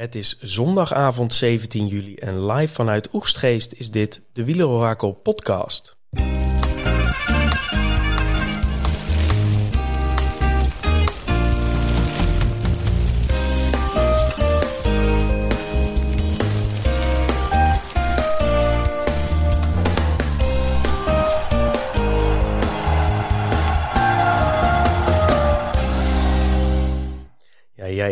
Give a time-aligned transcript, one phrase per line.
[0.00, 5.96] Het is zondagavond 17 juli en live vanuit Oegstgeest is dit de Wielerorakel podcast.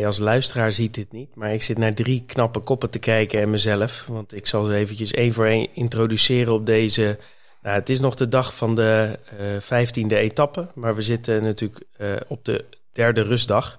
[0.09, 3.50] Als luisteraar ziet dit niet, maar ik zit naar drie knappe koppen te kijken en
[3.50, 4.07] mezelf.
[4.07, 7.18] Want ik zal ze eventjes één voor één introduceren op deze...
[7.62, 9.18] Nou, het is nog de dag van de
[9.61, 13.79] vijftiende etappe, maar we zitten natuurlijk uh, op de derde rustdag.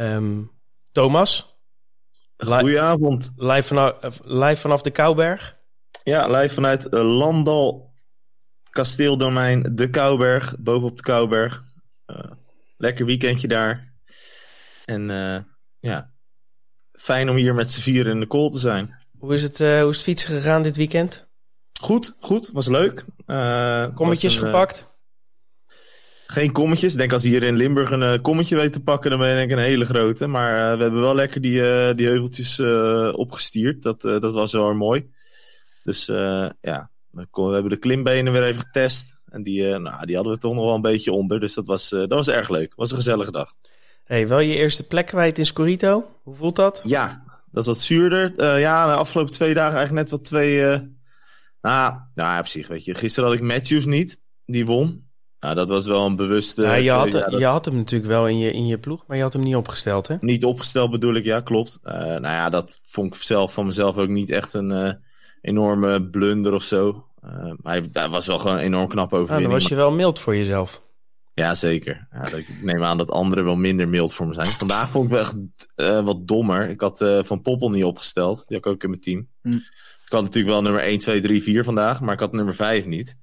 [0.00, 0.50] Um,
[0.92, 1.56] Thomas?
[2.36, 3.32] Goedenavond.
[3.36, 5.56] Live vanaf, live vanaf de Kouberg?
[6.04, 7.94] Ja, live vanuit Landal,
[8.70, 11.64] kasteeldomein De Kouberg, bovenop de Kouberg.
[12.06, 12.18] Uh,
[12.76, 13.87] lekker weekendje daar.
[14.88, 15.38] En uh,
[15.80, 16.10] ja,
[16.92, 18.94] fijn om hier met z'n vieren in de call te zijn.
[19.18, 21.28] Hoe is het, uh, hoe is het fietsen gegaan dit weekend?
[21.80, 22.50] Goed, goed.
[22.52, 23.04] Was leuk.
[23.26, 24.96] Uh, kommetjes was een, gepakt?
[26.26, 26.92] geen kommetjes.
[26.92, 29.58] Ik denk als hier in Limburg een kommetje weet te pakken, dan ben ik een
[29.58, 30.26] hele grote.
[30.26, 31.60] Maar we hebben wel lekker die,
[31.94, 32.60] die heuveltjes
[33.12, 33.82] opgestierd.
[33.82, 35.10] Dat, dat was wel mooi.
[35.84, 36.06] Dus
[36.60, 39.24] ja, we hebben de klimbenen weer even getest.
[39.26, 41.40] En die, nou, die hadden we toch nog wel een beetje onder.
[41.40, 42.68] Dus dat was, dat was erg leuk.
[42.68, 43.54] Het was een gezellige dag.
[44.08, 46.10] Hey, wel je eerste plek kwijt in Scorito.
[46.22, 46.82] Hoe voelt dat?
[46.84, 48.32] Ja, dat is wat zuurder.
[48.36, 50.56] Uh, ja, de afgelopen twee dagen eigenlijk net wat twee...
[50.56, 50.78] Uh,
[51.60, 52.94] nou, nou ja, op zich, weet je.
[52.94, 55.06] Gisteren had ik Matthews niet, die won.
[55.40, 56.62] Nou, dat was wel een bewuste...
[56.62, 57.38] Ja, je, had, ja, dat...
[57.38, 59.56] je had hem natuurlijk wel in je, in je ploeg, maar je had hem niet
[59.56, 60.16] opgesteld, hè?
[60.20, 61.78] Niet opgesteld bedoel ik, ja, klopt.
[61.84, 65.00] Uh, nou ja, dat vond ik zelf van mezelf ook niet echt een
[65.40, 67.04] enorme blunder of zo.
[67.62, 69.30] maar hij, was wel gewoon enorm knap over.
[69.30, 70.82] Nou, dan was je wel mild voor jezelf.
[71.38, 72.08] Ja, zeker.
[72.12, 74.46] Ja, ik neem aan dat anderen wel minder mild voor me zijn.
[74.46, 75.36] Vandaag vond ik wel echt
[75.76, 76.68] uh, wat dommer.
[76.68, 78.36] Ik had uh, Van Poppel niet opgesteld.
[78.36, 79.28] Die had ik ook in mijn team.
[79.42, 79.52] Hm.
[80.04, 82.00] Ik had natuurlijk wel nummer 1, 2, 3, 4 vandaag.
[82.00, 83.16] Maar ik had nummer 5 niet.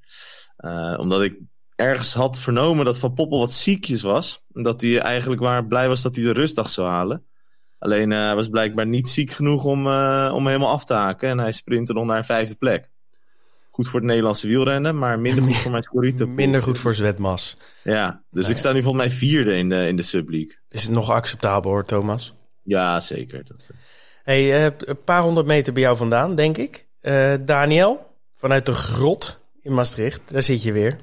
[0.58, 1.40] Uh, omdat ik
[1.76, 4.44] ergens had vernomen dat Van Poppel wat ziekjes was.
[4.54, 7.26] En dat hij eigenlijk waar blij was dat hij de rustdag zou halen.
[7.80, 9.88] Alleen hij was blijkbaar niet ziek genoeg om,
[10.32, 11.30] om helemaal af te haken.
[11.30, 12.94] En hij sprintte nog naar een vijfde plek
[13.76, 16.28] goed voor het Nederlandse wielrennen, maar minder goed voor mijn Scorito.
[16.28, 17.58] minder goed voor Zwetmas.
[17.84, 20.58] Ja, dus ik sta nu volgens mij vierde in de, in de subleague.
[20.70, 22.34] Is het nog acceptabel hoor, Thomas?
[22.64, 23.46] Ja, zeker.
[23.46, 23.58] Dat...
[23.72, 23.78] Eh.
[24.24, 26.88] Hey, uh, een paar honderd meter bij jou vandaan, denk ik.
[27.02, 30.96] Uh, Daniel, vanuit de grot in Maastricht, daar zit je weer.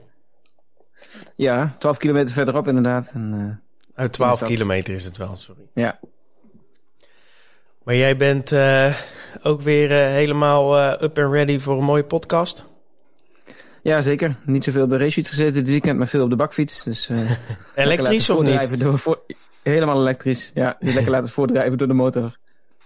[1.37, 3.11] Ja, 12 kilometer verderop inderdaad.
[3.15, 5.63] En, uh, Uit 12 kilometer is het wel, sorry.
[5.75, 6.01] Ja.
[7.83, 8.95] Maar jij bent uh,
[9.43, 12.65] ook weer uh, helemaal uh, up and ready voor een mooie podcast?
[13.83, 14.37] Ja, zeker.
[14.45, 16.83] Niet zoveel bij racefiets gezeten dit weekend, maar veel op de bakfiets.
[16.83, 17.09] Dus,
[17.75, 18.81] elektrisch of niet?
[18.81, 19.21] Door, voor,
[19.63, 20.77] helemaal elektrisch, ja.
[20.81, 22.37] Die lekker laten voordrijven door de motor.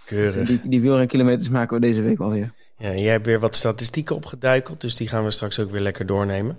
[0.05, 0.33] Keurig.
[0.33, 2.51] Dus die, die wielrenkilometers maken we deze week alweer.
[2.77, 6.05] Ja, jij hebt weer wat statistieken opgeduikeld, dus die gaan we straks ook weer lekker
[6.05, 6.57] doornemen.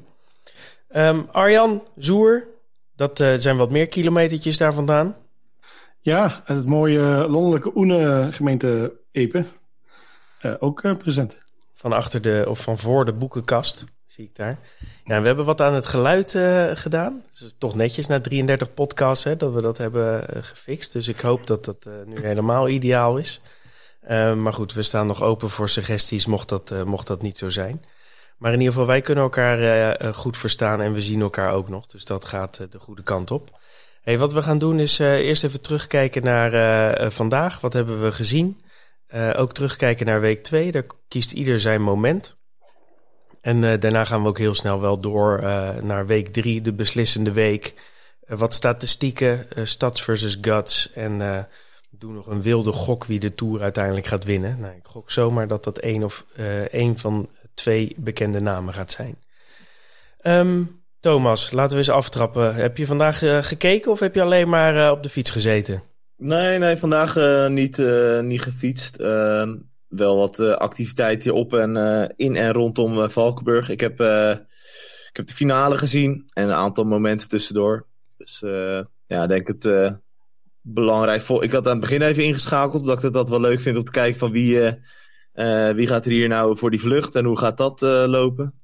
[0.97, 2.47] Um, Arjan, Zoer,
[2.97, 5.17] dat zijn wat meer kilometertjes daar vandaan.
[6.01, 9.47] Ja, het mooie landelijke Oene gemeente Epe.
[10.43, 11.39] Uh, ook uh, present.
[11.75, 14.59] Van achter de, of van voor de boekenkast, zie ik daar.
[15.05, 17.23] Ja, we hebben wat aan het geluid uh, gedaan.
[17.39, 20.93] Dus toch netjes na 33 podcasts hè, dat we dat hebben gefixt.
[20.93, 23.41] Dus ik hoop dat dat nu helemaal ideaal is.
[24.37, 27.85] maar goed, we staan nog open voor suggesties, mocht dat, mocht dat niet zo zijn.
[28.39, 31.87] Maar in ieder geval, wij kunnen elkaar goed verstaan en we zien elkaar ook nog.
[31.87, 33.59] Dus dat gaat de goede kant op.
[34.03, 37.61] Hey, wat we gaan doen is eerst even terugkijken naar vandaag.
[37.61, 38.61] Wat hebben we gezien?
[39.15, 40.73] Uh, ook terugkijken naar week 2.
[40.73, 42.37] Daar kiest ieder zijn moment.
[43.41, 45.43] En daarna gaan we ook heel snel wel door
[45.85, 47.75] naar week 3, de beslissende week.
[48.27, 50.93] wat statistieken, stads versus guts.
[50.93, 51.47] En
[51.91, 54.61] doen nog een wilde gok wie de Tour uiteindelijk gaat winnen.
[54.61, 56.25] Nou, ik gok zomaar dat dat één of
[56.71, 59.17] één van twee bekende namen gaat zijn.
[60.23, 62.55] Um, Thomas, laten we eens aftrappen.
[62.55, 65.83] Heb je vandaag gekeken of heb je alleen maar op de fiets gezeten?
[66.19, 67.83] Nee, nee, vandaag uh, niet,
[68.23, 68.97] niet gefietst.
[68.97, 69.57] Ehm,
[69.89, 71.77] wel wat activiteiten op en
[72.17, 73.69] in en rondom Valkenburg.
[73.69, 74.01] Ik heb,
[75.09, 77.87] ik heb de finale gezien en een aantal momenten tussendoor.
[78.17, 78.41] Dus
[79.07, 79.93] ja, ik denk het
[80.61, 81.23] belangrijk.
[81.23, 83.77] Voor, ik had aan het begin even ingeschakeld, omdat ik het dat wel leuk vind
[83.77, 84.61] om te kijken van wie,
[85.75, 88.59] wie gaat er hier nou voor die vlucht en hoe gaat dat lopen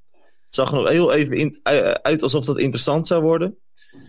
[0.54, 1.60] zag er nog heel even in,
[2.02, 3.58] uit alsof dat interessant zou worden.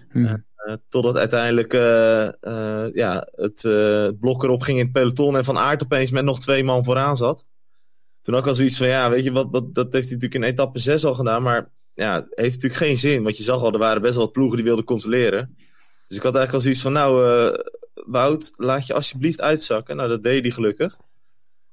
[0.10, 0.46] Hmm.
[0.66, 3.62] Uh, totdat uiteindelijk uh, uh, ja, het
[4.20, 7.18] blok erop ging in het peloton en Van Aert opeens met nog twee man vooraan
[7.18, 7.46] zat.
[8.22, 10.44] Toen ik al zoiets van, ja, weet je wat, wat dat heeft hij natuurlijk in
[10.44, 13.24] etappe 6 al gedaan, maar ja, heeft natuurlijk geen zin.
[13.24, 15.56] Want je zag al, er waren best wel wat ploegen die wilden controleren.
[16.08, 17.56] Dus ik had eigenlijk al zoiets van, nou,
[17.94, 19.96] Wout, laat je alsjeblieft uitzakken.
[19.96, 20.98] Nou, dat deed hij gelukkig.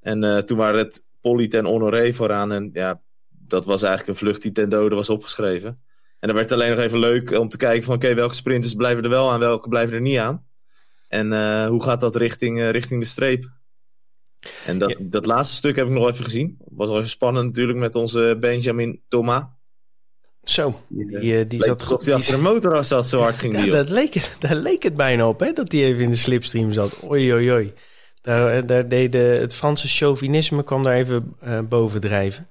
[0.00, 2.52] En toen waren het Polly en Honoré vooraan.
[2.52, 5.82] En ja, dat was eigenlijk een vlucht die ten dode was opgeschreven.
[6.22, 7.94] En dan werd het alleen nog even leuk om te kijken van...
[7.94, 10.46] oké, welke sprinters blijven er wel aan, welke blijven er niet aan?
[11.08, 13.50] En uh, hoe gaat dat richting, uh, richting de streep?
[14.66, 14.96] En dat, ja.
[15.00, 16.56] dat laatste stuk heb ik nog even gezien.
[16.68, 19.42] Was wel even spannend natuurlijk met onze Benjamin Thomas.
[20.42, 22.04] Zo, die, die, die zat goed.
[22.04, 23.64] Die achter de motor zat, zo hard ging die.
[23.64, 26.16] Ja, dat leek het, daar leek het bijna op, hè, dat hij even in de
[26.16, 26.96] slipstream zat.
[27.10, 27.72] Oei, oei, oei.
[28.22, 32.48] Daar, daar deed de, het Franse chauvinisme kwam daar even uh, boven drijven.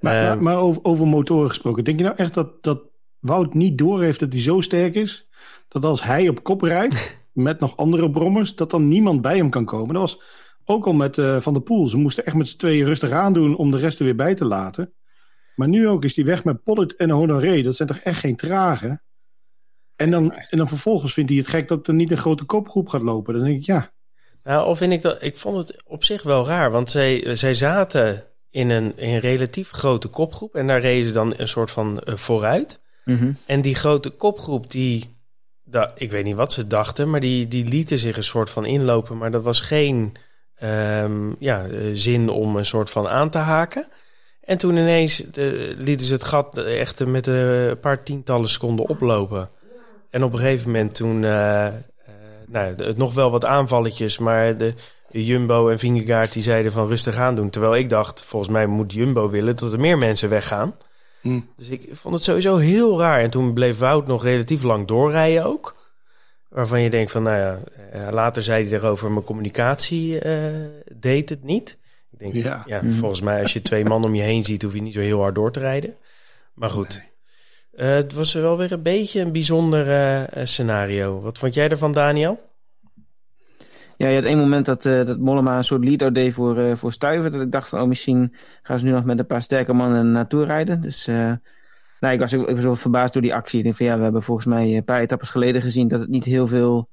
[0.00, 2.88] Maar, uh, maar, maar over, over, motoren gesproken, denk je nou echt dat, dat
[3.18, 5.28] Wout niet doorheeft dat hij zo sterk is,
[5.68, 9.50] dat als hij op kop rijdt met nog andere brommers, dat dan niemand bij hem
[9.50, 9.94] kan komen?
[9.94, 10.22] Dat was
[10.64, 11.88] ook al met uh, Van der Poel.
[11.88, 14.44] Ze moesten echt met z'n tweeën rustig aandoen om de rest er weer bij te
[14.44, 14.92] laten.
[15.54, 17.62] Maar nu ook is die weg met Pollitt en Honoré.
[17.62, 19.00] Dat zijn toch echt geen trage?
[19.96, 22.88] En dan, en dan vervolgens vindt hij het gek dat er niet een grote kopgroep
[22.88, 23.34] gaat lopen.
[23.34, 23.92] Dan denk ik, ja.
[24.42, 25.22] Nou, of vind ik dat.
[25.22, 26.70] Ik vond het op zich wel raar.
[26.70, 30.54] Want zij, zij zaten in een, in een relatief grote kopgroep.
[30.54, 32.80] En daar reden ze dan een soort van uh, vooruit.
[33.04, 33.36] Mm -hmm.
[33.46, 35.18] En die grote kopgroep, die.
[35.94, 39.18] Ik weet niet wat ze dachten, maar die, die lieten zich een soort van inlopen.
[39.18, 40.12] Maar dat was geen
[40.62, 43.86] um, ja, zin om een soort van aan te haken.
[44.40, 49.50] En toen ineens de, lieten ze het gat echt met een paar tientallen seconden oplopen.
[50.10, 51.70] En op een gegeven moment toen, uh, uh,
[52.46, 54.74] nou, het nog wel wat aanvalletjes, maar de
[55.10, 57.50] Jumbo en Vingegaard die zeiden van rustig aan doen.
[57.50, 60.74] Terwijl ik dacht, volgens mij moet Jumbo willen dat er meer mensen weggaan.
[61.20, 61.48] Mm.
[61.56, 63.20] Dus ik vond het sowieso heel raar.
[63.20, 65.78] En toen bleef Wout nog relatief lang doorrijden ook.
[66.48, 67.38] Waarvan je denkt van, nou
[67.92, 70.36] ja, later zei hij erover, mijn communicatie uh,
[70.94, 71.78] deed het niet.
[72.12, 72.92] Ik denk, ja, ja mm.
[72.92, 75.20] volgens mij als je twee man om je heen ziet, hoef je niet zo heel
[75.20, 75.94] hard door te rijden.
[76.54, 77.04] Maar goed,
[77.72, 77.88] nee.
[77.88, 79.88] uh, het was wel weer een beetje een bijzonder
[80.36, 81.20] uh, scenario.
[81.20, 82.49] Wat vond jij ervan, Daniel?
[84.00, 86.76] Ja, je had één moment dat, uh, dat Mollema een soort lead-out deed voor, uh,
[86.76, 87.32] voor Stuiven.
[87.32, 90.12] Dat ik dacht van, oh, misschien gaan ze nu nog met een paar sterke mannen
[90.12, 90.80] naartoe rijden.
[90.80, 91.32] Dus uh,
[92.00, 93.58] nou, ik was ook verbaasd door die actie.
[93.58, 96.08] Ik denk van, ja, we hebben volgens mij een paar etappes geleden gezien dat het
[96.08, 96.88] niet heel veel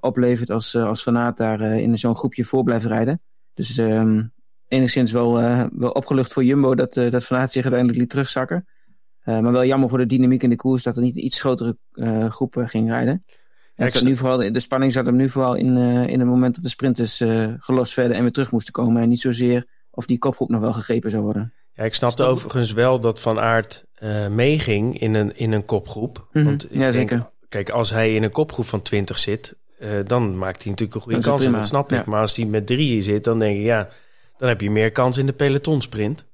[0.00, 3.20] oplevert als, als Van daar in zo'n groepje voor blijft rijden.
[3.54, 4.32] Dus um,
[4.68, 5.32] enigszins wel,
[5.72, 8.66] wel opgelucht voor Jumbo dat, dat Van zich uiteindelijk liet terugzakken.
[9.24, 11.76] maar wel jammer voor de dynamiek in de koers dat er niet een iets grotere
[12.28, 13.24] groep ging rijden.
[13.84, 16.54] Ja, zat nu vooral, de spanning zat hem nu vooral in, uh, in het moment
[16.54, 19.02] dat de sprinters uh, gelost werden en weer terug moesten komen.
[19.02, 21.52] En niet zozeer of die kopgroep nog wel gegrepen zou worden.
[21.72, 25.64] Ja, ik snapte Snap overigens wel dat Van Aert uh, meeging in een, in een
[25.64, 26.18] kopgroep.
[26.18, 26.44] Mm -hmm.
[26.44, 27.30] Want ik ja, denk, zeker.
[27.48, 29.56] Kijk, als hij in een kopgroep van 20 zit,
[30.06, 31.44] dan maakt hij natuurlijk een goede kans.
[31.44, 31.98] En dat snap ik.
[31.98, 32.10] ja.
[32.10, 33.88] Maar als hij met drieën zit, dan denk ik, ja,
[34.36, 36.24] dan heb je meer kans in de pelotonsprint.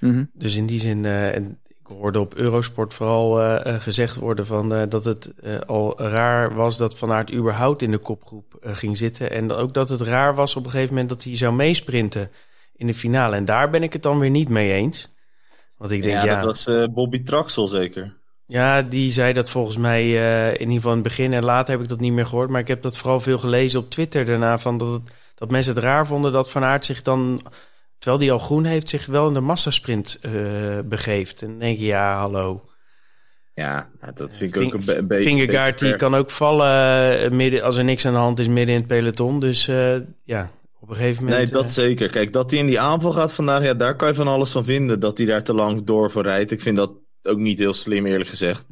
[0.00, 0.24] Mhm.
[0.32, 4.46] Dus in die zin, uh, en ik hoorde op Eurosport vooral uh, uh, gezegd worden
[4.46, 5.30] van, uh, dat het
[5.66, 9.30] al raar was dat Van Aert überhaupt in de kopgroep ging zitten.
[9.30, 12.30] En ook dat het raar was op een gegeven moment dat hij zou meesprinten
[12.76, 13.36] in de finale.
[13.36, 15.08] En daar ben ik het dan weer niet mee eens.
[15.76, 18.16] Want ik denk, ja, ja, dat was Bobby Traxel zeker.
[18.46, 20.10] ja, die zei dat volgens mij
[20.52, 22.50] in ieder geval in het begin en later heb ik dat niet meer gehoord.
[22.50, 25.74] Maar ik heb dat vooral veel gelezen op Twitter daarna van dat, het, dat mensen
[25.74, 27.40] het raar vonden dat Van Aert zich dan
[27.98, 30.32] terwijl die al groen heeft, zich wel in de massasprint uh,
[30.84, 31.42] begeeft.
[31.42, 32.62] En dan denk je, ja, hallo.
[33.54, 35.22] Ja, dat vind ik ook een, be een beetje...
[35.22, 38.74] Vingegaard die kan ook vallen uh, midden, als er niks aan de hand is midden
[38.74, 39.40] in het peloton.
[39.40, 40.50] Dus uh, ja,
[40.80, 41.42] op een gegeven moment...
[41.42, 42.10] Nee, dat zeker.
[42.10, 44.64] Kijk, dat hij in die aanval gaat vandaag, ja, daar kan je van alles van
[44.64, 45.00] vinden.
[45.00, 46.50] Dat hij daar te lang door voor rijdt.
[46.50, 48.66] Ik vind dat ook niet heel slim, eerlijk gezegd.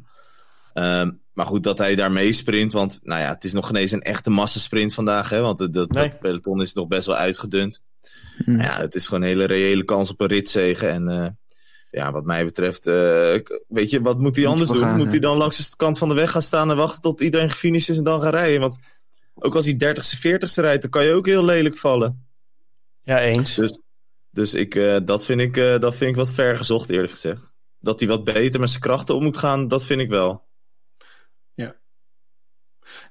[0.73, 2.73] Um, maar goed, dat hij daar meesprint.
[2.73, 5.29] Want nou ja, het is nog geen eens een echte massasprint vandaag.
[5.29, 6.09] Hè, want het, dat, Nee.
[6.09, 7.81] dat peloton is nog best wel uitgedund.
[8.45, 8.61] Mm.
[8.61, 10.89] Ja, het is gewoon een hele reële kans op een ritzegen.
[10.89, 11.27] En uh,
[11.91, 13.35] ja, wat mij betreft, uh,
[13.67, 14.79] weet je, wat moet hij anders doen?
[14.79, 15.11] gaan, moet ja.
[15.11, 17.89] hij dan langs de kant van de weg gaan staan en wachten tot iedereen gefinished
[17.89, 18.59] is en dan gaan rijden?
[18.59, 18.75] Want
[19.33, 22.27] ook als hij 30ste, 40ste rijdt, dan kan je ook heel lelijk vallen.
[23.01, 23.55] Ja, eens.
[23.55, 23.81] Dus,
[24.29, 27.51] dus ik, uh, dat, vind ik, uh, dat vind ik wat ver gezocht, eerlijk gezegd.
[27.79, 30.45] Dat hij wat beter met zijn krachten om moet gaan, dat vind ik wel.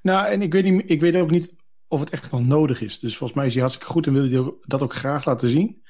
[0.03, 1.55] Nou, en ik weet, niet, ik weet ook niet
[1.89, 2.99] of het echt wel nodig is.
[2.99, 5.83] Dus volgens mij is hij hartstikke goed en wil hij dat ook graag laten zien.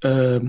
[0.00, 0.40] Uh,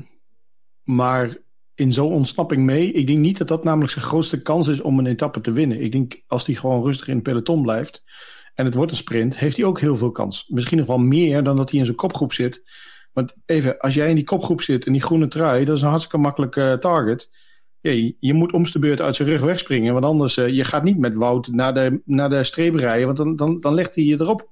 [0.83, 1.37] maar
[1.75, 4.99] in zo'n ontsnapping mee, ik denk niet dat dat namelijk zijn grootste kans is om
[4.99, 5.81] een etappe te winnen.
[5.81, 8.03] Ik denk als hij gewoon rustig in het peloton blijft
[8.53, 10.47] en het wordt een sprint, heeft hij ook heel veel kans.
[10.47, 12.63] Misschien nog wel meer dan dat hij in zijn kopgroep zit.
[13.13, 15.89] Want even, als jij in die kopgroep zit in die groene trui, dat is een
[15.89, 17.29] hartstikke makkelijke uh, target.
[17.87, 19.93] Ja, je, je, moet om de beurt uit zijn rug wegspringen.
[19.93, 23.05] Want anders, uh, je gaat niet met Wout naar de, naar de streep rijden.
[23.05, 24.49] Want dan, dan, dan legt hij je erop.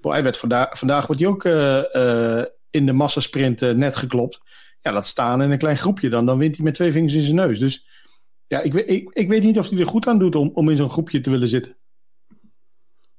[0.00, 4.40] Boah, hij werd vanda vandaag wordt hij ook uh, uh, in de massasprint net geklopt.
[4.82, 6.26] Ja, laat staan in een klein groepje dan.
[6.26, 7.58] Dan wint hij met twee vingers in zijn neus.
[7.58, 7.86] Dus
[8.46, 10.76] ja, ik, ik, ik weet niet of hij er goed aan doet om, om in
[10.76, 11.76] zo'n groepje te willen zitten.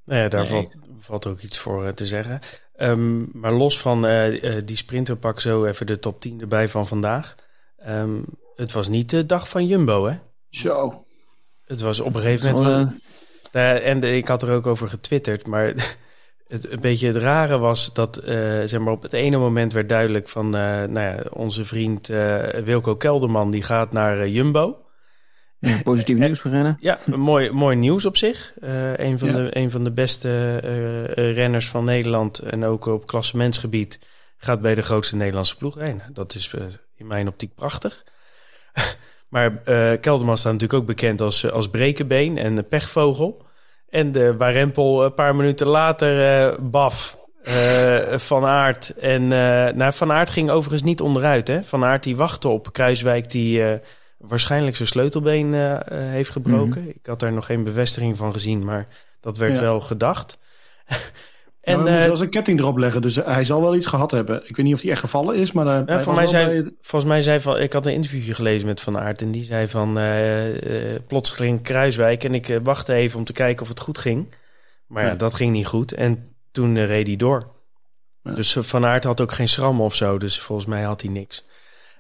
[0.04, 0.50] Nou ja, daar Nee.
[0.50, 2.40] valt, valt ook iets voor eh, te zeggen.
[2.76, 6.68] Ehm, maar los van eh, eh, die sprinter, pak zo even de top 10 erbij
[6.68, 7.36] van vandaag.
[7.78, 8.20] Ehm,
[8.58, 10.18] het was niet de dag van Jumbo, hè?
[10.50, 11.06] Zo.
[11.66, 12.74] Het was op een gegeven moment...
[12.92, 12.94] Was,
[13.52, 15.66] Nou en de- ik had er ook over getwitterd, maar
[16.48, 18.36] het, een beetje het rare was dat eh,
[18.66, 22.44] zeg maar op het ene moment werd duidelijk van eh, nou ja, onze vriend eh,
[22.64, 24.86] Wilco Kelderman die gaat naar Jumbo.
[25.60, 26.78] ja, positief nieuws beginnen.
[26.80, 28.54] Ja, mooi, mooi nieuws op zich.
[28.96, 29.34] Een, van Ja.
[29.36, 30.58] de, een van de beste
[31.16, 34.00] renners van Nederland en ook op klassementsgebied
[34.38, 36.02] gaat bij de grootste Nederlandse ploeg rijden.
[36.14, 36.54] Dat is
[36.96, 38.04] in mijn optiek prachtig.
[39.30, 43.46] maar eh, Kelderman staat natuurlijk ook bekend als, eh, als brekenbeen en pechvogel.
[43.90, 47.18] En de Warempel een paar minuten later eh, baf.
[47.44, 48.90] eh, van Aert.
[48.90, 51.48] En eh, nou, Van Aert ging overigens niet onderuit.
[51.48, 51.64] Hè?
[51.64, 53.80] Van Aert die wachtte op Kruiswijk die eh,
[54.18, 56.90] waarschijnlijk zijn sleutelbeen eh, eh, heeft gebroken.
[56.90, 58.88] Ik had daar nog geen bevestiging van gezien, maar
[59.22, 59.62] dat werd Ja.
[59.62, 60.38] wel gedacht.
[61.68, 63.76] En, en maar we moeten eh, wel zijn ketting erop leggen, dus hij zal wel
[63.76, 64.42] iets gehad hebben.
[64.48, 65.66] Ik weet niet of hij echt gevallen is, maar...
[65.66, 68.34] hij- hij voor was mij zei, bij- volgens mij zei van, ik had een interviewje
[68.34, 72.58] gelezen met Van Aert en die zei van eh eh, plotseling Kruiswijk en ik eh,
[72.64, 74.36] wachtte even om te kijken of het goed ging.
[74.88, 75.16] Maar ja, Ja.
[75.16, 77.42] dat ging niet goed en toen eh, reed hij door.
[78.24, 78.32] Ja.
[78.32, 81.12] Dus eh, Van Aert had ook geen schram of zo, dus volgens mij had hij
[81.12, 81.46] niks.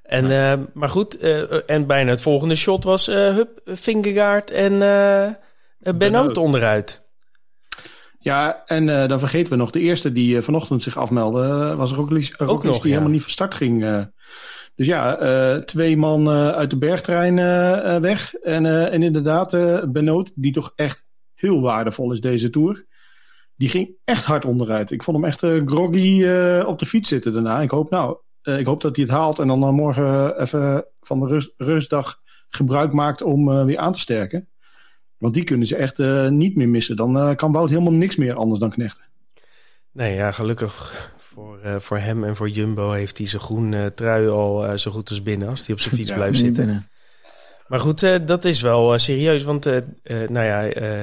[0.03, 4.81] En, eh, maar goed, eh, en bijna het volgende shot was eh Hup, Vingegaard en
[4.81, 5.33] eh eh,
[5.79, 6.37] Benoot Benoot.
[6.37, 7.05] onderuit.
[8.19, 11.75] Ja, en eh, dan vergeten we nog, de eerste die eh, vanochtend zich afmeldde, eh,
[11.75, 12.89] was Roglic, Roglic nog, die ja.
[12.89, 14.05] helemaal niet van start ging.
[14.75, 17.35] dus ja, twee man uit de bergtrein
[18.01, 18.33] weg.
[18.33, 19.51] En, en inderdaad,
[19.91, 22.85] Benoot, die toch echt heel waardevol is deze Tour.
[23.55, 24.91] Die ging echt hard onderuit.
[24.91, 26.25] Ik vond hem echt groggy
[26.65, 27.61] op de fiets zitten daarna.
[27.61, 31.27] Ik hoop nou, ik hoop dat hij het haalt en dan morgen even van de
[31.27, 32.19] rust, rustdag
[32.49, 34.49] gebruik maakt om weer aan te sterken.
[35.17, 36.95] Want die kunnen ze echt eh, niet meer missen.
[36.95, 39.03] Dan eh, kan Wout helemaal niks meer anders dan knechten.
[39.91, 43.85] Nee, ja, gelukkig voor, eh, voor hem en voor Jumbo heeft hij zijn groen eh,
[43.85, 46.65] trui al eh, zo goed als binnen als hij op zijn fiets Ja, blijft zitten.
[46.65, 46.89] Binnen.
[47.67, 50.99] Maar goed, eh, dat is wel eh, serieus, want eh, eh, nou ja, eh,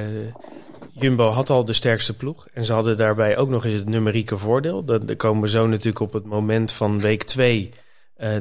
[0.93, 4.39] Jumbo had al de sterkste ploeg en ze hadden daarbij ook nog eens het numerieke
[4.39, 4.85] voordeel.
[4.85, 7.71] Dat, daar komen we zo natuurlijk op het moment van week 2.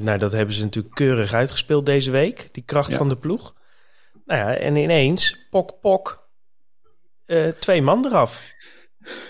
[0.02, 2.98] nou, dat hebben ze natuurlijk keurig uitgespeeld deze week, die kracht Ja.
[2.98, 3.54] van de ploeg.
[4.26, 6.28] Nou ja, en ineens, pok, pok,
[7.26, 8.44] eh, twee man eraf.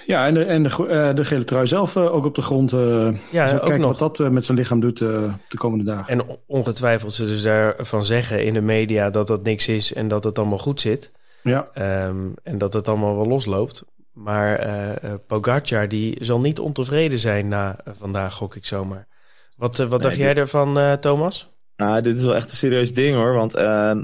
[0.05, 2.73] Ja, en de, en de, eh, de gele trui zelf eh, ook op de grond.
[2.73, 3.99] eh Ja, dus ook kijken nog.
[3.99, 6.07] wat dat met zijn lichaam doet de komende dagen.
[6.13, 10.07] En on- ongetwijfeld ze dus daarvan zeggen in de media dat dat niks is en
[10.07, 11.11] dat het allemaal goed zit.
[11.43, 13.83] Ja, Ehm, en dat het allemaal wel losloopt.
[14.13, 19.07] Maar eh eh, Pogacar die zal niet ontevreden zijn na vandaag, gok ik zomaar.
[19.55, 21.49] Wat, wat Nee, dacht jij ervan, eh, Thomas?
[21.75, 23.33] Nou, dit is wel echt een serieus ding hoor.
[23.33, 24.03] Want ehm,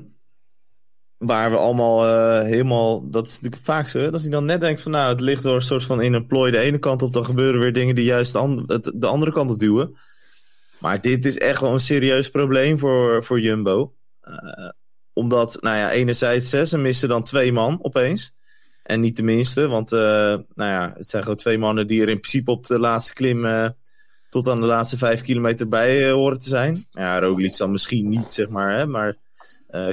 [1.20, 3.10] waar we allemaal eh, helemaal.
[3.10, 4.10] Dat is natuurlijk vaak zo.
[4.10, 6.26] Dat hij dan net denkt van nou, het ligt wel een soort van in een
[6.26, 7.14] plooi de ene kant op.
[7.14, 9.98] Dan gebeuren weer dingen die juist de, de andere kant op duwen.
[10.78, 13.94] Maar dit is echt wel een serieus probleem voor, voor Jumbo.
[14.22, 14.70] Eh,
[15.14, 18.34] omdat, nou ja, enerzijds hè, ze missen dan twee man opeens.
[18.84, 22.10] En niet de minste, want eh, nou ja, het zijn gewoon twee mannen die er
[22.10, 23.74] in principe op de laatste klim
[24.30, 26.86] tot aan de laatste vijf kilometer bij horen te zijn.
[26.90, 29.18] Ja, Roglic dan misschien niet, zeg maar, hè, maar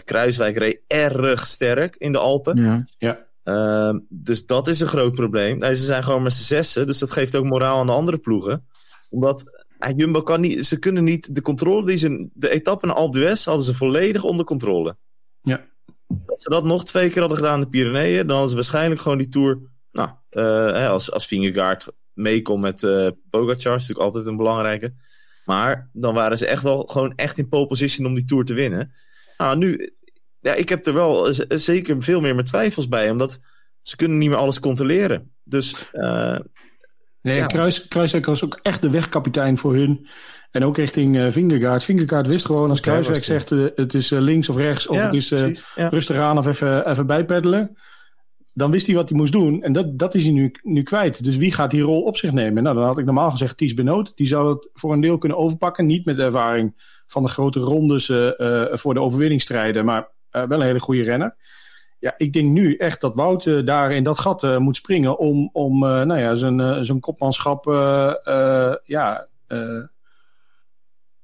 [0.04, 2.84] Kruiswijk reed erg sterk in de Alpen.
[2.98, 3.26] Ja.
[3.46, 5.58] Ehm, dus dat is een groot probleem.
[5.58, 8.18] Nee, ze zijn gewoon met z'n zessen, dus dat geeft ook moraal aan de andere
[8.18, 8.66] ploegen.
[9.10, 12.96] Omdat eh, Jumbo kan niet, ze kunnen niet de controle die ze, de etappe naar
[12.96, 14.96] Alpe d'Huez hadden ze volledig onder controle.
[15.42, 15.64] Ja.
[16.26, 19.00] Als ze dat nog twee keer hadden gedaan in de Pyreneeën, dan hadden ze waarschijnlijk
[19.00, 19.60] gewoon die Tour,
[19.92, 20.42] nou, eh,
[20.72, 24.94] hè, als, als Vingegaard meekomt met eh Pogacar, is natuurlijk altijd een belangrijke.
[25.44, 28.54] Maar dan waren ze echt wel gewoon echt in pole position om die Tour te
[28.54, 28.92] winnen.
[29.38, 29.94] Nou, nu,
[30.40, 33.40] ja, ik heb er wel zeker veel meer met twijfels bij, omdat
[33.82, 35.30] ze kunnen niet meer alles controleren.
[35.44, 36.38] Dus eh,
[37.26, 37.46] Nee, Ja.
[37.46, 40.06] Kruis, Kruiswijk was ook echt de wegkapitein voor hun.
[40.50, 41.84] En ook richting eh Vingegaard.
[41.84, 45.14] Vingegaard wist gewoon als Kruiswijk zegt eh, het is links of rechts of ja, het
[45.14, 45.88] is ja.
[45.88, 47.76] rustig aan of even, even bijpeddelen.
[48.54, 49.62] Dan wist hij wat hij moest doen.
[49.62, 51.24] En dat, dat is hij nu, nu kwijt.
[51.24, 52.62] Dus wie gaat die rol op zich nemen?
[52.62, 54.12] Nou, dan had ik normaal gezegd Ties Benoot.
[54.14, 55.86] Die zou het voor een deel kunnen overpakken.
[55.86, 56.74] Niet met de ervaring
[57.06, 59.84] van de grote rondes eh, eh, voor de overwinning strijden.
[59.84, 61.36] Maar eh, wel een hele goede renner.
[61.98, 65.78] Ja, ik denk nu echt dat Wout daar in dat gat moet springen om, om
[65.78, 67.64] nou ja, zijn, zijn kopmanschap
[68.84, 69.26] ja,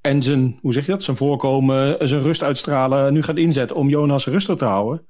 [0.00, 3.88] en zijn, hoe zeg je dat, zijn voorkomen, zijn rust uitstralen nu gaat inzetten om
[3.88, 5.06] Jonas rustig te houden.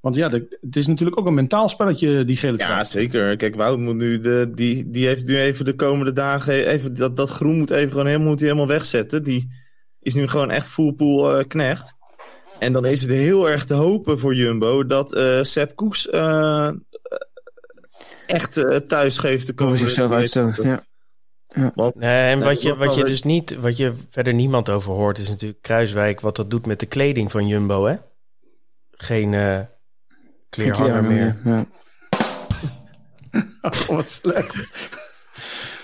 [0.00, 2.58] Want ja, de- het is natuurlijk ook een mentaal spelletje, die gele.
[2.58, 3.36] Ja, zeker.
[3.36, 7.16] Kijk, Wout moet nu de, die, die heeft nu even de komende dagen even dat,
[7.16, 9.22] dat groen moet even gewoon helemaal, moet hij helemaal wegzetten.
[9.22, 9.48] Die
[10.02, 11.94] is nu gewoon echt full pool eh, knecht.
[12.58, 16.70] En dan is het heel erg te hopen voor Jumbo dat eh Sepp Koes eh,
[18.26, 19.78] echt uh, thuis geeft te komen.
[19.78, 20.84] zichzelf uitstoot, ja.
[21.46, 21.72] ja.
[21.74, 25.18] Want, nee, en wat je, wat je dus niet, wat je verder niemand over hoort,
[25.18, 27.96] is natuurlijk Kruiswijk, wat dat doet met de kleding van Jumbo, hè?
[28.90, 29.60] Geen uh,
[30.48, 31.38] kleerhanger meer.
[31.44, 31.66] Ja.
[33.62, 34.54] oh, wat slecht.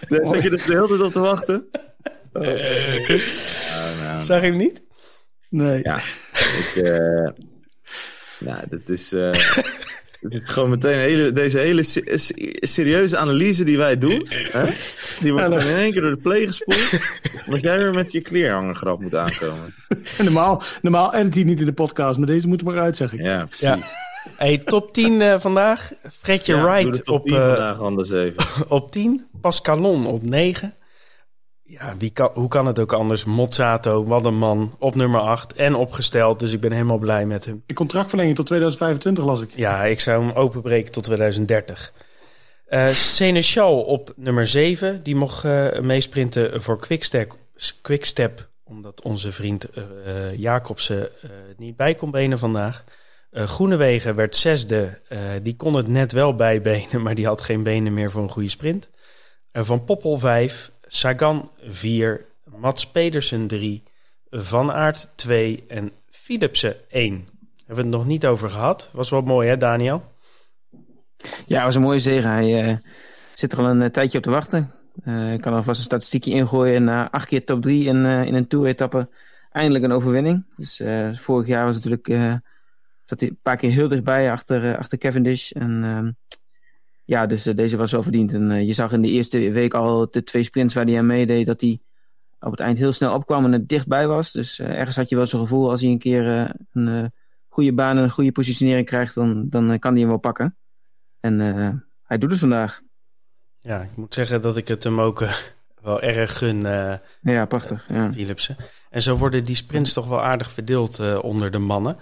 [0.09, 1.69] Nee, zat je er de hele tijd op te wachten?
[2.39, 3.09] Oh.
[4.03, 4.25] Nou.
[4.25, 4.83] Zag je hem niet?
[5.51, 5.81] Nee.
[5.83, 5.97] Ja,
[6.33, 6.73] ik...
[6.75, 7.29] Uh,
[8.39, 9.13] nou, dit is...
[9.13, 9.31] Uh,
[10.21, 11.83] dit is gewoon meteen hele, deze hele
[12.61, 14.27] serieuze analyse die wij doen.
[14.29, 14.65] Hè?
[15.21, 16.93] Die wordt ja, in één keer door de play gespoeld.
[17.47, 19.75] omdat jij weer met je kleerhangergrap moet aankomen.
[20.19, 23.13] normaal, normaal edit hij niet in de podcast, maar deze moet er maar uit, zeg
[23.13, 23.21] ik.
[23.21, 23.67] Ja, precies.
[23.67, 23.79] Ja.
[24.37, 25.93] Hey, top 10 uh, vandaag.
[26.21, 28.45] Fredje ja, Wright op, uh, vandaag anders even.
[28.69, 29.27] op 10.
[29.41, 30.75] Pascalon op 9.
[31.71, 33.25] Ja, wie kan, hoe kan het ook anders?
[33.25, 36.41] Mozzato, wat een man, op nummer 8 en opgesteld.
[36.41, 37.63] Dus ik ben helemaal blij met hem.
[37.67, 39.51] De contractverlenging tot 2025 las ik.
[39.55, 41.93] Ja, ik zou hem openbreken tot 2030.
[42.69, 45.03] Uh, Seneschal op nummer 7.
[45.03, 47.37] Die mocht uh, meesprinten voor Quickstep,
[47.83, 48.49] Quickstep.
[48.65, 49.85] Omdat onze vriend uh,
[50.37, 51.09] Jacobsen
[51.57, 52.85] niet bij kon benen vandaag.
[53.33, 55.01] Groenewegen werd zesde.
[55.43, 58.49] Die kon het net wel bijbenen, maar die had geen benen meer voor een goede
[58.49, 58.91] sprint.
[59.53, 63.83] Van Poppel 5, Sagan 4, Mats Pedersen 3,
[64.31, 67.13] Van Aert 2 en Philipsen 1.
[67.57, 68.91] Hebben we het nog niet over gehad.
[68.93, 70.05] Was wel mooi hè Daniel?
[71.47, 72.27] Ja, was een mooie zege.
[72.27, 72.81] Hij
[73.35, 74.73] zit er al een tijdje op te wachten.
[75.33, 76.85] Ik kan alvast een statistiekje ingooien.
[76.85, 79.09] Na acht keer top 3 in, in een tour-etappe
[79.53, 80.45] eindelijk een overwinning.
[80.57, 82.09] Dus vorig jaar was natuurlijk
[83.09, 85.51] zat hij een paar keer heel dichtbij achter, uh, achter Cavendish.
[85.51, 86.09] En uh,
[87.09, 88.33] ja, dus uh, deze was wel verdiend.
[88.33, 91.07] En uh, je zag in de eerste week al de twee sprints waar hij aan
[91.07, 91.81] meedeed, dat hij
[92.41, 94.33] op het eind heel snel opkwam en er dichtbij was.
[94.33, 97.13] Dus ergens had je wel zo'n gevoel als hij een keer een
[97.49, 100.57] goede baan en een goede positionering krijgt, dan, dan kan hij hem wel pakken.
[101.21, 101.39] En
[102.03, 102.81] hij doet het vandaag.
[103.59, 105.29] Ja, ik moet zeggen dat ik het hem ook
[105.83, 106.61] wel erg gun.
[107.21, 107.87] ja, prachtig.
[107.89, 108.13] ja.
[108.13, 108.57] Philipsen.
[108.91, 111.97] En zo worden die sprints toch wel aardig verdeeld onder de mannen.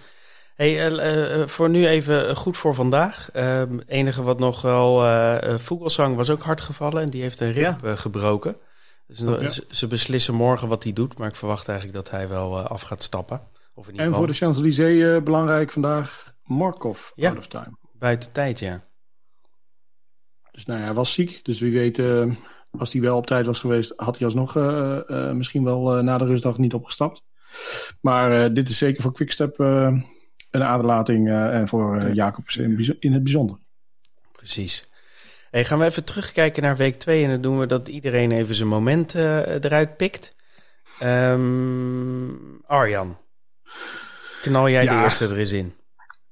[0.57, 3.29] Hey, uh, voor nu even goed voor vandaag.
[3.35, 5.59] Uh, enige wat nog wel.
[5.59, 7.97] Vogelsang was ook hard gevallen en die heeft een rib ja.
[7.97, 8.57] gebroken.
[9.07, 9.51] Dus oh, ja.
[9.69, 13.03] ze beslissen morgen wat hij doet, maar ik verwacht eigenlijk dat hij wel af gaat
[13.03, 13.40] stappen.
[13.75, 17.77] Of in en voor de Champs-Élysées belangrijk vandaag Markov ja, out of time.
[17.92, 18.85] Buiten tijd, ja.
[20.51, 22.03] Dus nou ja, hij was ziek, dus wie weet,
[22.79, 24.55] als hij wel op tijd was geweest, had hij alsnog
[25.35, 27.23] misschien wel na de rustdag niet opgestapt.
[28.01, 29.57] Maar dit is zeker voor Quickstep
[30.50, 33.59] een aderlating uh, en voor uh, Jacobs in, in, het bijzonder.
[34.32, 34.90] Precies.
[35.50, 38.54] Hey, gaan we even terugkijken naar week 2 en dan doen we dat iedereen even
[38.54, 40.37] zijn moment uh, eruit pikt.
[41.02, 43.18] Um, Arjan,
[44.42, 45.74] knal jij ja, de eerste er eens in?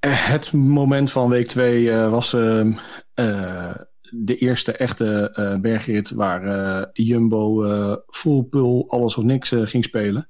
[0.06, 2.72] Het moment van week 2 was ehm,
[4.16, 9.84] de eerste echte uh, bergrit waar uh, Jumbo uh, full pull alles of niks ging
[9.84, 10.28] spelen.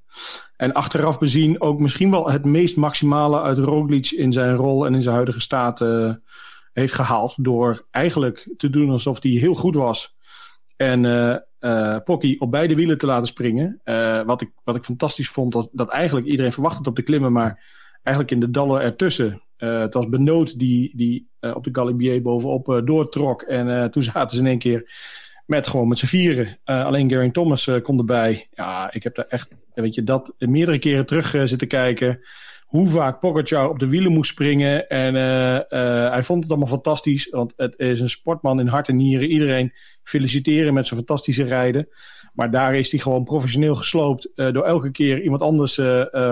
[0.55, 4.93] En achteraf bezien ook misschien wel het meest maximale uit Roglic in zijn rol en
[4.93, 5.79] in zijn huidige staat
[6.73, 7.43] heeft gehaald.
[7.43, 10.15] Door eigenlijk te doen alsof hij heel goed was.
[10.75, 11.01] En
[12.03, 13.81] Pocky op beide wielen te laten springen.
[14.25, 17.63] wat, ik, wat ik fantastisch vond, dat, dat eigenlijk iedereen verwacht op de klimmen, maar
[18.03, 22.21] eigenlijk in de dallen ertussen uh, het was Benoot die, die uh, op de Galibier
[22.21, 23.41] bovenop uh, doortrok.
[23.41, 24.91] En toen zaten ze in één keer
[25.45, 26.57] met gewoon met z'n vieren.
[26.63, 28.47] alleen Gary Thomas kon erbij.
[28.51, 32.19] Ja, ik heb daar echt, weet je, dat meerdere keren terug zitten kijken.
[32.65, 34.89] Hoe vaak Pogacar op de wielen moest springen.
[34.89, 35.15] En
[36.11, 37.29] hij vond het allemaal fantastisch.
[37.29, 39.29] Want het is een sportman in hart en nieren.
[39.29, 41.87] Iedereen feliciteren met zijn fantastische rijden.
[42.33, 44.29] Maar daar is hij gewoon professioneel gesloopt.
[44.35, 45.79] door elke keer iemand anders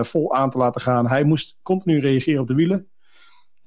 [0.08, 1.08] vol aan te laten gaan.
[1.08, 2.88] Hij moest continu reageren op de wielen.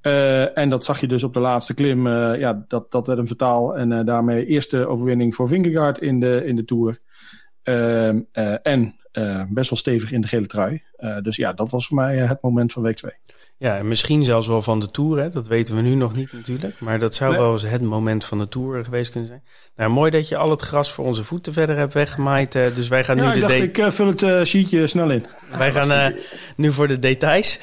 [0.07, 2.07] Uh, en dat zag je dus op de laatste klim.
[2.07, 3.77] Uh, ja, dat, dat werd een vertaal.
[3.77, 7.01] En uh, daarmee eerste overwinning voor Vingegaard in de, in de Tour.
[7.63, 8.21] Ehm,
[8.63, 8.95] en
[9.49, 10.83] best wel stevig in de gele trui.
[11.23, 13.13] dus ja, dat was voor mij het moment van week 2.
[13.59, 15.19] Ja, en misschien zelfs wel van de Tour.
[15.19, 15.29] Hè?
[15.29, 16.81] Dat weten we nu nog niet natuurlijk.
[16.81, 19.43] Maar dat zou wel eens het moment van de Tour geweest kunnen zijn.
[19.77, 22.55] Nou, mooi dat je al het gras voor onze voeten verder hebt weggemaaid.
[22.55, 23.41] Uh, dus wij gaan ja, nu de...
[23.41, 25.27] dacht, ik uh, vul het uh, sheetje snel in.
[25.59, 26.21] Wij gaan uh,
[26.57, 27.59] nu voor de details.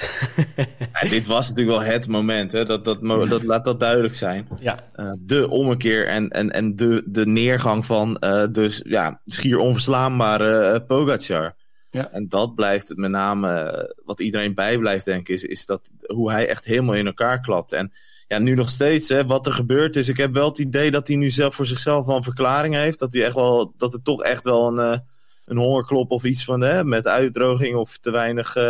[1.01, 2.51] ja, dit was natuurlijk wel het moment.
[2.51, 2.65] Hè?
[2.65, 4.47] Dat, dat, dat, laat dat duidelijk zijn.
[4.59, 4.79] Ja.
[5.19, 11.55] de ommekeer en, en, en de, de neergang van dus ja, schier onverslaanbare Pogacar.
[11.93, 12.11] Ja.
[12.11, 16.31] En dat blijft met name eh, wat iedereen bijblijft, denk ik, is, is dat hoe
[16.31, 17.71] hij echt helemaal in elkaar klapt.
[17.71, 17.91] En
[18.27, 20.09] ja, nu nog steeds, hè, wat er gebeurd is.
[20.09, 22.99] Ik heb wel het idee dat hij nu zelf voor zichzelf wel een verklaring heeft.
[22.99, 24.97] Dat hij echt wel, dat het toch echt wel een, uh,
[25.45, 28.63] een hongerklop of iets van hè, met uitdroging of te weinig, uh,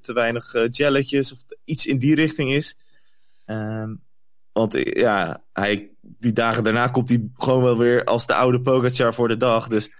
[0.00, 2.76] te weinig jelletjes of iets in die richting is.
[3.46, 4.00] Um,
[4.52, 9.14] Want ja, hij, die dagen daarna komt hij gewoon wel weer als de oude Pogacar
[9.14, 9.68] voor de dag.
[9.68, 9.90] Dus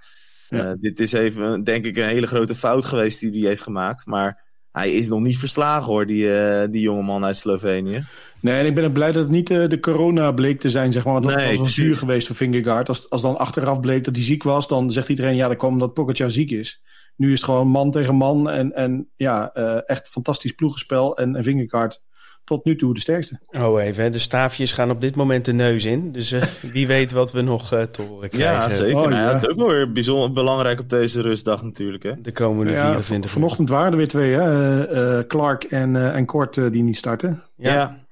[0.49, 0.65] Ja.
[0.71, 4.07] eh, dit is even, denk ik, een hele grote fout geweest die hij heeft gemaakt.
[4.07, 8.03] Maar hij is nog niet verslagen hoor, die, eh die jongeman uit Slovenië.
[8.41, 10.93] Nee, en ik ben ook blij dat het niet eh, de corona bleek te zijn,
[10.93, 11.13] zeg maar.
[11.13, 12.89] Want dat Nee, was wel zuur geweest voor Vingegaard.
[12.89, 15.37] Als, als dan achteraf bleek dat hij ziek was, dan zegt iedereen...
[15.37, 16.83] ja, dat kwam omdat Pogacar ziek is.
[17.17, 18.51] Nu is het gewoon man tegen man.
[18.51, 19.53] En, en ja,
[19.87, 21.17] echt fantastisch ploegenspel.
[21.17, 22.01] En, en Vingegaard
[22.49, 23.39] tot nu toe de sterkste.
[23.51, 24.05] Oh, even.
[24.05, 24.11] hè.
[24.11, 26.13] De staafjes gaan op dit moment de neus in.
[26.13, 28.69] Dus eh, wie weet wat we nog eh, te horen krijgen.
[28.69, 28.97] Ja, zeker.
[28.97, 29.33] Oh, Nou ja, ja.
[29.33, 32.03] het is ook wel weer bijzonder belangrijk op deze rustdag natuurlijk.
[32.03, 32.21] Hè?
[32.21, 33.37] De komende Ja, 24 uur.
[33.37, 34.41] vanochtend waren er weer twee, hè?
[34.85, 37.43] Eh, eh, Clark en, eh, en Kort die niet starten.
[37.57, 38.07] Ja.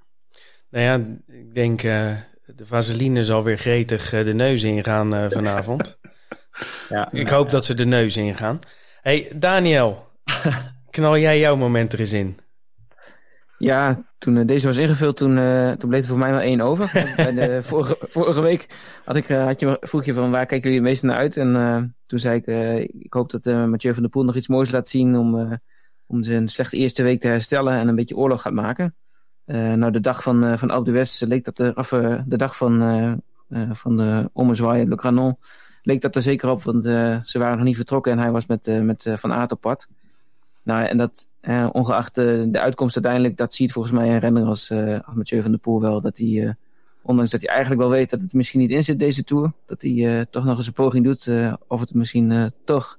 [0.71, 2.11] Nou ja, ik denk uh,
[2.47, 5.99] de vaseline zal weer gretig uh, de neus ingaan uh, vanavond.
[6.89, 7.13] ja.
[7.13, 8.59] Ik hoop dat ze de neus ingaan.
[9.03, 10.07] hey, Daniel,
[10.91, 12.39] knal jij jouw moment er eens in?
[13.59, 16.61] Ja, toen uh, deze was ingevuld, toen, uh, toen bleef er voor mij wel één
[16.61, 16.91] over.
[17.17, 18.67] Bij de vorige, vorige week
[19.05, 21.37] had ik, uh, had je, vroeg je van waar kijken jullie het meeste naar uit?
[21.37, 22.47] En uh, toen zei ik,
[22.99, 25.61] ik hoop dat Mathieu van der Poel nog iets moois laat zien om,
[26.07, 28.95] om zijn slechte eerste week te herstellen en een beetje oorlog gaat maken.
[29.45, 31.89] nou, de dag van, van Alpe d'Huez leek dat er, of
[32.27, 33.23] de dag van,
[33.73, 35.37] van de ommezwaai, Le Granon,
[35.83, 36.85] leek dat er zeker op, want
[37.25, 39.89] ze waren nog niet vertrokken en hij was met, met Van Aert op pad.
[40.63, 44.45] Nou, en dat, uh, ongeacht uh, de uitkomst uiteindelijk, dat ziet volgens mij een renner
[44.45, 46.01] als, uh, van der Poel wel.
[46.01, 46.57] Dat hij,
[47.03, 49.83] ondanks dat hij eigenlijk wel weet dat het misschien niet in zit deze Tour, dat
[49.83, 51.31] hij toch nog eens een poging doet
[51.67, 52.99] of het misschien toch,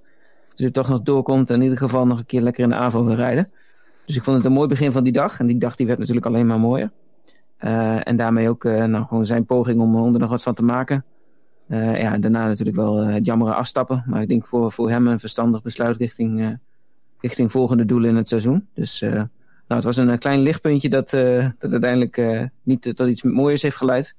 [0.71, 3.15] toch nog doorkomt en in ieder geval nog een keer lekker in de aanval wil
[3.15, 3.51] rijden.
[4.05, 5.39] Dus ik vond het een mooi begin van die dag.
[5.39, 6.91] En die dag die werd natuurlijk alleen maar mooier.
[8.03, 11.05] En daarmee ook nou, gewoon zijn poging om, er nog wat van te maken.
[11.69, 14.03] Ja, daarna natuurlijk wel het jammere afstappen.
[14.05, 16.59] Maar ik denk voor, voor hem een verstandig besluit richting,
[17.19, 18.67] richting volgende doelen in het seizoen.
[18.73, 19.27] Dus uh, nou,
[19.67, 24.15] het was een, klein lichtpuntje dat, uh, dat uiteindelijk niet tot iets mooiers heeft geleid.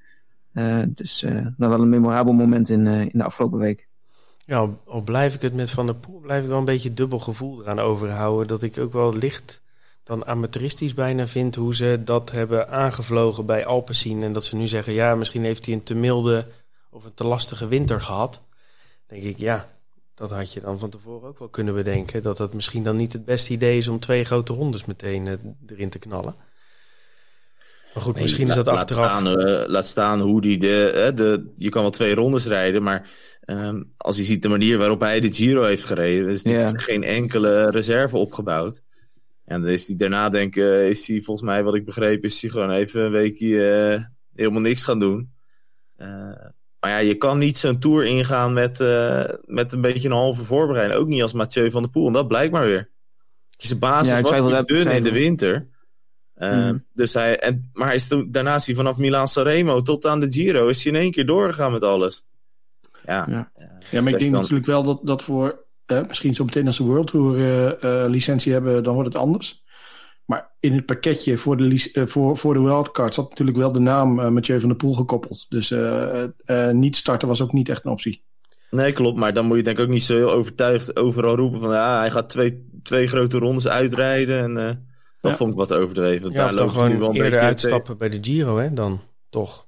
[0.87, 1.23] dus
[1.57, 3.89] nou wel een memorabel moment in, in de afgelopen week.
[4.49, 7.19] Ja, al, blijf ik het met Van der Poel, blijf ik wel een beetje dubbel
[7.19, 8.47] gevoel eraan overhouden.
[8.47, 9.63] Dat ik ook wel licht
[10.09, 14.23] dan amateuristisch bijna vind hoe ze dat hebben aangevlogen bij Alpecin.
[14.23, 16.47] En dat ze nu zeggen, ja, misschien heeft hij een te milde
[16.91, 18.43] of een te lastige winter gehad.
[19.07, 19.69] denk ik, ja,
[20.19, 22.23] dat had je dan van tevoren ook wel kunnen bedenken.
[22.23, 25.33] Dat dat misschien dan niet het beste idee is om twee grote rondes meteen uh,
[25.67, 26.35] erin te knallen.
[27.95, 29.11] Maar goed, Nee, misschien is dat laat achteraf...
[29.11, 31.53] Staan, eh, laat staan hoe die de, eh, de...
[31.55, 35.21] Je kan wel twee rondes rijden, maar ehm, als je ziet de manier waarop hij
[35.21, 36.31] de Giro heeft gereden...
[36.31, 38.83] is natuurlijk geen enkele reserve opgebouwd.
[39.49, 42.25] En dan is hij daarna, denk ik, eh, is hij volgens mij, wat ik begreep...
[42.25, 44.05] is hij gewoon even een weekje eh,
[44.35, 45.33] helemaal niks gaan doen.
[46.81, 50.15] Eh, maar ja, je kan niet zo'n Tour ingaan met, eh, met een beetje een
[50.15, 51.01] halve voorbereiding.
[51.01, 52.07] Ook niet als Mathieu van der Poel.
[52.07, 52.91] En dat blijkt maar weer.
[53.57, 55.69] Zijn basis Ja, ik was twijfel dun in de winter.
[56.37, 56.77] Uh, Mhm.
[56.93, 60.21] dus hij, en, maar hij is toen, daarna is hij vanaf Milaan Sanremo tot aan
[60.21, 62.25] de Giro is hij in één keer doorgegaan met alles.
[63.07, 63.51] Ja, Ja.
[63.91, 64.41] Ja, maar ik denk kan.
[64.41, 65.65] natuurlijk wel dat, dat voor...
[65.87, 69.23] eh, misschien zo meteen als ze World Tour eh, eh, licentie hebben, dan wordt het
[69.23, 69.63] anders.
[70.29, 73.81] Maar in het pakketje voor de, eh, voor, voor de wildcard zat natuurlijk wel de
[73.81, 75.47] naam eh Mathieu van der Poel gekoppeld.
[75.49, 78.23] Dus eh, eh, niet starten was ook niet echt een optie.
[78.71, 81.61] nee klopt, maar dan moet je denk ik ook niet zo heel overtuigd overal roepen
[81.61, 84.39] van ja, hij gaat twee, twee grote rondes uitrijden.
[84.43, 84.75] En eh,
[85.21, 85.37] dat Ja.
[85.37, 86.31] vond ik wat overdreven.
[86.31, 89.67] Ja, daar dan wel gewoon een eerder uitstappen bij de Giro, hè, dan toch.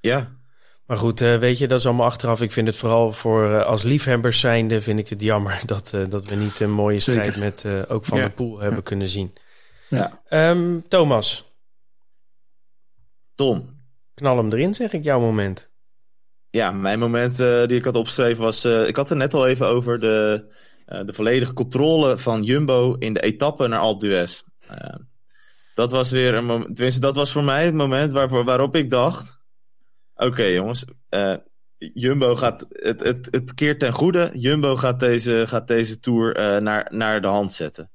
[0.00, 0.40] Ja,
[0.86, 2.40] Maar goed, eh, weet je, dat is allemaal achteraf.
[2.40, 6.24] Ik vind het vooral voor als liefhebbers zijnde vind ik het jammer dat, eh, dat
[6.26, 7.40] we niet een mooie strijd Zeker.
[7.40, 8.22] met eh, ook Van Ja.
[8.24, 9.32] der Poel hebben kunnen zien.
[9.92, 10.20] Ja.
[10.28, 11.54] Ehm, Thomas,
[13.34, 13.80] Tom.
[14.14, 15.70] knal hem erin, zeg ik, jouw moment.
[16.50, 18.64] Ja, mijn moment eh, die ik had opgeschreven was...
[18.64, 20.46] eh, ik had het net al even over de,
[20.86, 24.42] eh, de volledige controle van Jumbo in de etappe naar Alpe d'Huez.
[24.66, 24.94] Eh,
[25.74, 26.74] dat was weer een moment...
[26.74, 29.40] Tenminste, dat was voor mij het moment waarvoor, waarop ik dacht...
[30.14, 31.34] Oké jongens, eh,
[31.76, 32.66] Jumbo gaat...
[32.68, 34.30] Het, het, het keert ten goede.
[34.34, 37.90] Jumbo gaat deze, gaat deze Tour eh, naar, naar de hand zetten.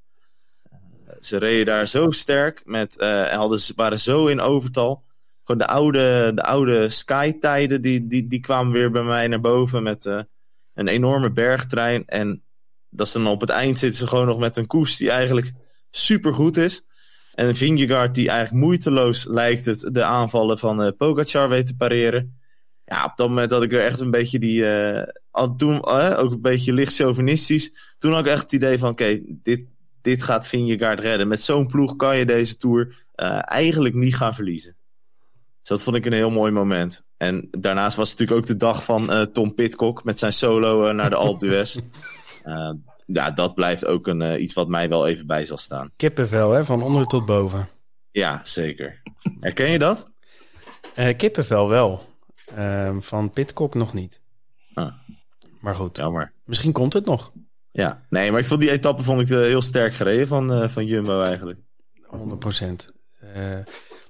[1.27, 5.05] Ze reden daar zo sterk met, eh, en hadden, ze waren zo in overtal
[5.43, 9.83] gewoon de oude, de oude Sky-tijden, die, die, die kwamen weer bij mij naar boven
[9.83, 10.19] met eh,
[10.73, 12.05] een enorme bergtrein.
[12.05, 12.43] En
[12.89, 15.51] dat ze dan op het eind zitten ze gewoon nog met een koers die eigenlijk
[15.89, 16.83] super goed is.
[17.33, 22.39] En Vingegaard die eigenlijk moeiteloos lijkt het de aanvallen van eh Pogacar weet te pareren.
[22.85, 24.65] Ja, op dat moment had ik er echt een beetje die...
[25.31, 27.71] al toen ook een beetje licht chauvinistisch.
[27.97, 29.65] Toen had ik echt het idee van, oké, dit,
[30.07, 31.27] dit gaat Vingegaard redden.
[31.27, 34.75] Met zo'n ploeg kan je deze Tour eh, eigenlijk niet gaan verliezen.
[35.59, 37.03] Dus dat vond ik een heel mooi moment.
[37.17, 40.85] En daarnaast was het natuurlijk ook de dag van eh, Tom Pitcock met zijn solo
[40.85, 41.77] eh, naar de Alpe d'Huez.
[43.09, 45.91] Ja, dat blijft ook een, iets wat mij wel even bij zal staan.
[45.95, 47.69] Kippenvel, hè, van onder tot boven.
[48.11, 49.01] Ja, zeker.
[49.39, 50.13] Herken je dat?
[50.95, 52.13] Uh, kippenvel wel.
[52.57, 54.21] Uh, van Pitcock nog niet.
[54.73, 54.93] Ah.
[55.59, 56.33] Maar goed, Jammer.
[56.45, 57.31] misschien komt het nog.
[57.77, 60.67] Ja, nee, maar ik vond die etappe vond ik, uh, heel sterk gereden van, uh,
[60.67, 61.59] van Jumbo eigenlijk.
[62.05, 62.87] 100 procent.
[63.23, 63.29] Uh,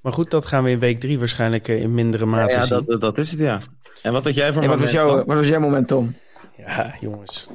[0.02, 2.84] maar goed, dat gaan we in week drie waarschijnlijk in mindere mate ja, ja, zien.
[2.86, 3.62] Dat, dat is het, ja.
[4.02, 6.16] En wat had jij voor En wat was, jouw, wat was jouw moment, Tom?
[6.58, 7.48] Ja, jongens.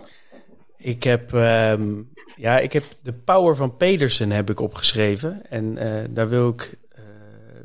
[0.77, 5.43] Ik heb, um, ja, ik heb de power van Pedersen heb ik opgeschreven.
[5.49, 7.05] En uh, daar wil ik, uh,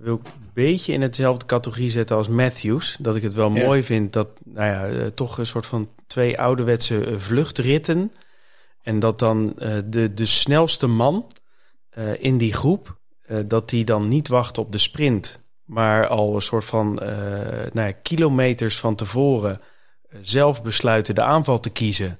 [0.01, 2.97] wil ik een beetje in hetzelfde categorie zetten als Matthews.
[2.99, 3.65] Dat ik het wel Ja.
[3.65, 8.11] mooi vind dat, nou ja, uh, toch een soort van twee ouderwetse vluchtritten.
[8.87, 9.53] En dat dan
[9.85, 11.25] de, de snelste man
[12.19, 12.97] in die groep,
[13.45, 15.43] dat die dan niet wacht op de sprint.
[15.65, 16.93] Maar al een soort van
[17.73, 19.61] nou ja, kilometers van tevoren
[20.21, 22.19] zelf besluiten de aanval te kiezen.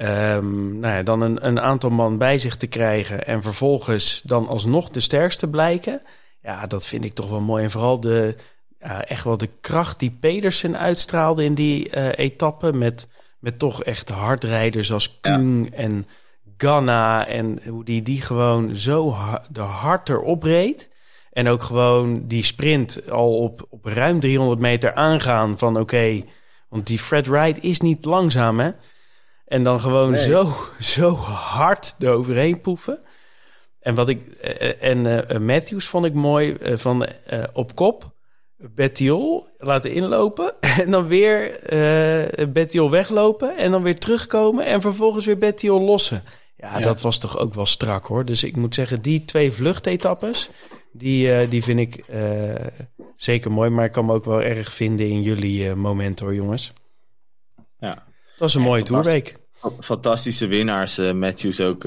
[0.00, 4.48] Um, nou ja, dan een, een aantal man bij zich te krijgen en vervolgens dan
[4.48, 6.02] alsnog de sterkste blijken.
[6.42, 7.64] Ja, dat vind ik toch wel mooi.
[7.64, 8.34] En vooral de,
[9.04, 12.72] echt wel de kracht die Pedersen uitstraalde in die uh, etappe.
[12.72, 13.08] Met,
[13.40, 15.76] met toch echt hardrijders als Kung ja.
[15.76, 16.06] en
[16.56, 17.26] Ganna.
[17.26, 20.90] En hoe die die gewoon zo ha de hard erop reed.
[21.32, 25.80] En ook gewoon die sprint al op, op ruim 300 meter aangaan van oké...
[25.80, 26.24] Okay,
[26.68, 28.70] want die Fred Wright is niet langzaam, hè?
[29.50, 30.22] En dan gewoon nee.
[30.22, 30.52] zo,
[30.94, 33.00] zo hard eroverheen poeven.
[33.80, 34.28] En wat ik.
[34.80, 38.12] En uh, Matthews vond ik mooi uh, van uh, op kop.
[38.74, 40.54] Bettiol laten inlopen.
[40.80, 41.60] En dan weer
[42.52, 43.56] Bettiol weglopen.
[43.56, 44.64] En dan weer terugkomen.
[44.64, 46.22] En vervolgens weer Bettiol lossen.
[46.56, 48.24] Ja, ja, dat was toch ook wel strak hoor.
[48.24, 50.50] Dus ik moet zeggen, die twee vluchtetappes.
[50.92, 52.04] Die, die vind ik
[53.16, 53.70] zeker mooi.
[53.70, 56.72] Maar ik kan me ook wel erg vinden in jullie momenten hoor, jongens.
[57.78, 58.06] Ja.
[58.30, 59.36] Het was een mooie toerweek.
[59.80, 60.98] Fantastische winnaars.
[60.98, 61.84] Uh, Matthews ook.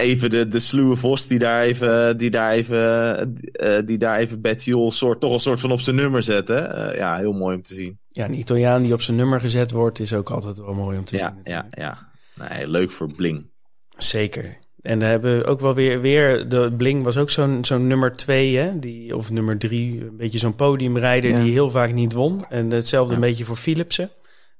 [0.00, 4.40] Even de, de sluwe vos die daar even, die daar even, uh, die daar even
[4.40, 6.56] Bettiol soort, toch een soort van op zijn nummer zetten.
[6.96, 7.98] ja, heel mooi om te zien.
[8.08, 11.04] Ja, een Italiaan die op zijn nummer gezet wordt is ook altijd wel mooi om
[11.04, 11.52] te ja, zien.
[11.54, 12.10] Ja, ja.
[12.34, 13.50] Nee, leuk voor Bling.
[13.96, 14.58] Zeker.
[14.82, 18.56] En we hebben ook wel weer, weer de Bling was ook zo'n zo'n nummer twee,
[18.56, 21.36] hè, die, of nummer drie, een beetje zo'n podiumrijder ja.
[21.42, 22.44] die heel vaak niet won.
[22.48, 23.14] En hetzelfde ja.
[23.14, 24.10] een beetje voor Philipsen.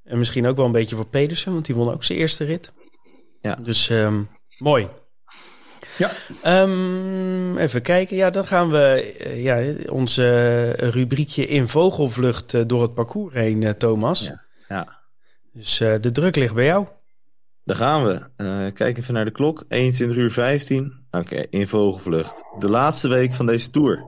[0.05, 2.73] En misschien ook wel een beetje voor Pedersen, want die won ook zijn eerste rit.
[3.41, 3.55] Ja.
[3.55, 4.89] Dus um, mooi.
[6.01, 6.63] Ja.
[6.63, 8.17] Um, even kijken.
[8.17, 10.23] Ja, dan gaan we uh, ja, onze
[10.81, 14.27] uh, rubriekje in vogelvlucht uh, door het parcours heen, Thomas.
[14.27, 14.43] Ja.
[14.69, 14.99] ja.
[15.53, 16.87] Dus de druk ligt bij jou.
[17.65, 18.73] Daar gaan we.
[18.73, 19.65] kijk even naar de klok.
[19.69, 21.05] 21 uur 15.
[21.11, 22.43] Oké, okay, in vogelvlucht.
[22.59, 24.05] De laatste week van deze tour.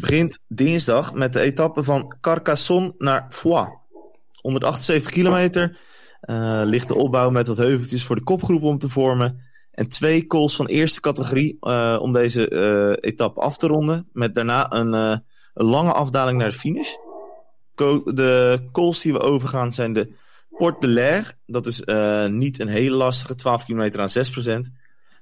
[0.00, 3.70] Begint dinsdag met de etappe van Carcassonne naar Foix.
[4.40, 5.78] 178 kilometer.
[6.22, 9.51] Uh, ligt de opbouw met wat heuveltjes voor de kopgroep om te vormen.
[9.72, 14.08] En twee calls van eerste categorie uh, om deze uh, etappe af te ronden.
[14.12, 16.94] Met daarna een, een lange afdaling naar de finish.
[18.04, 20.12] De calls die we overgaan zijn de
[20.50, 21.38] Port de l'Air.
[21.46, 21.82] Dat is
[22.30, 24.72] niet een hele lastige, 12 kilometer aan 6%.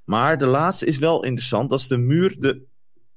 [0.05, 1.71] Maar de laatste is wel interessant.
[1.71, 2.63] Dat is de Muur de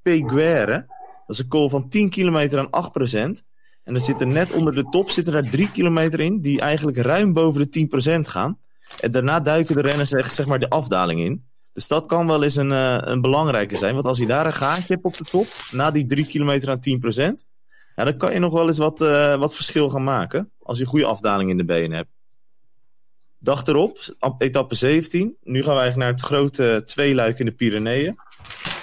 [0.02, 0.86] Peguere.
[1.26, 2.92] Dat is een call van 10 kilometer aan
[3.38, 3.42] 8%.
[3.84, 7.32] En er zitten net onder de top zitten daar drie kilometer in, die eigenlijk ruim
[7.32, 8.58] boven de 10% gaan.
[9.00, 11.44] En daarna duiken de renners echt zeg maar de afdaling in.
[11.74, 13.94] Dus dat kan wel eens een, uh, een belangrijke zijn.
[13.94, 16.80] Want als je daar een gaatje hebt op de top, na die drie kilometer aan
[16.80, 17.44] 10%,
[17.96, 20.52] ja, dan kan je nog wel eens wat, uh, wat verschil gaan maken.
[20.58, 22.10] Als je goede afdaling in de benen hebt.
[23.38, 25.36] Dag erop, etappe 17.
[25.42, 28.16] Nu gaan we eigenlijk naar het grote tweeluik in de Pyreneeën.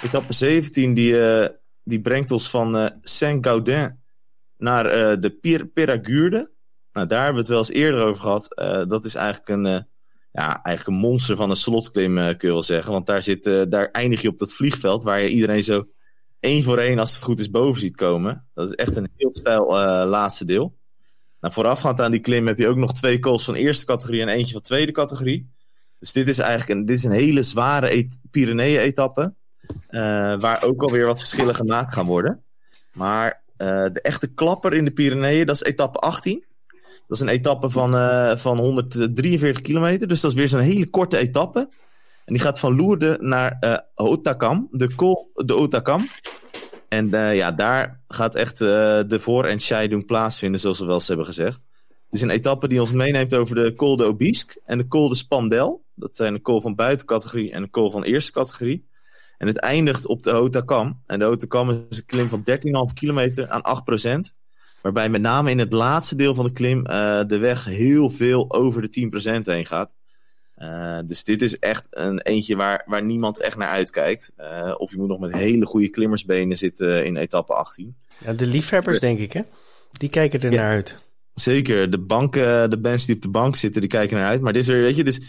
[0.02, 1.46] Etappe 17 die, uh,
[1.84, 4.00] die brengt ons van Saint-Gaudin
[4.56, 4.84] naar
[5.20, 6.52] de Pir Peragurde.
[6.92, 8.48] Nou, daar hebben we het wel eens eerder over gehad.
[8.88, 9.86] Dat is eigenlijk een,
[10.32, 12.92] ja, eigenlijk een monster van een slotklim, kun je wel zeggen.
[12.92, 15.86] Want daar, zit, daar eindig je op dat vliegveld waar je iedereen zo
[16.40, 18.46] één voor één, als het goed is, boven ziet komen.
[18.52, 19.66] Dat is echt een heel stijl
[20.06, 20.76] laatste deel.
[21.40, 24.28] Nou, voorafgaand aan die klim heb je ook nog twee calls van eerste categorie en
[24.28, 25.50] eentje van tweede categorie.
[25.98, 29.34] Dus dit is eigenlijk een, dit is een hele zware et Pyreneeën-etappe.
[30.40, 32.44] waar ook alweer wat verschillen gemaakt gaan worden.
[32.92, 36.44] Maar de echte klapper in de Pyreneeën, dat is etappe 18.
[37.12, 40.08] Dat is een etappe van, uh, van 143 kilometer.
[40.08, 41.58] Dus dat is weer zo'n hele korte etappe.
[42.24, 46.06] En die gaat van Lourdes naar uh, Otakam, de Col de Otakam.
[46.88, 51.26] En ja, daar gaat echt de voor- en scheiding plaatsvinden, zoals we wel eens hebben
[51.26, 51.66] gezegd.
[51.88, 55.08] Het is een etappe die ons meeneemt over de Col de Obisque en de Col
[55.08, 55.84] de Spandel.
[55.94, 58.88] Dat zijn de col van buitencategorie en de col van eerste categorie.
[59.38, 61.02] En het eindigt op de Otakam.
[61.06, 62.42] En de Otakam is een klim van
[62.88, 64.41] 13,5 kilometer aan 8%.
[64.82, 68.52] Waarbij met name in het laatste deel van de klim uh, de weg heel veel
[68.52, 69.94] over de 10% heen gaat.
[70.58, 74.32] Uh, dus dit is echt een eentje waar, waar niemand echt naar uitkijkt.
[74.38, 77.96] Uh, of je moet nog met hele goede klimmersbenen zitten in etappe 18.
[78.18, 79.42] Ja, de liefhebbers, denk ik, hè?
[79.92, 81.12] Die kijken er naar uit.
[81.34, 81.90] Zeker.
[81.90, 84.40] De, banken, de mensen die op de bank zitten, die kijken naar uit.
[84.40, 85.20] Maar dit is weer, weet je, dus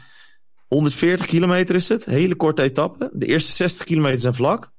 [0.68, 2.06] 140 kilometer is het.
[2.06, 3.10] Hele korte etappe.
[3.14, 4.72] De eerste 60 kilometer zijn vlak.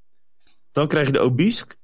[0.73, 1.77] Dan krijg je de Obisque.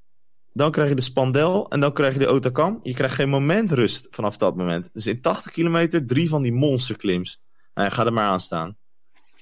[0.53, 1.69] Dan krijg je de Spandel.
[1.69, 2.79] En dan krijg je de Otakam.
[2.83, 4.89] Je krijgt geen moment rust vanaf dat moment.
[4.93, 7.41] Dus in 80 kilometer drie van die monsterklims.
[7.73, 8.77] Nou, ga er maar aan staan.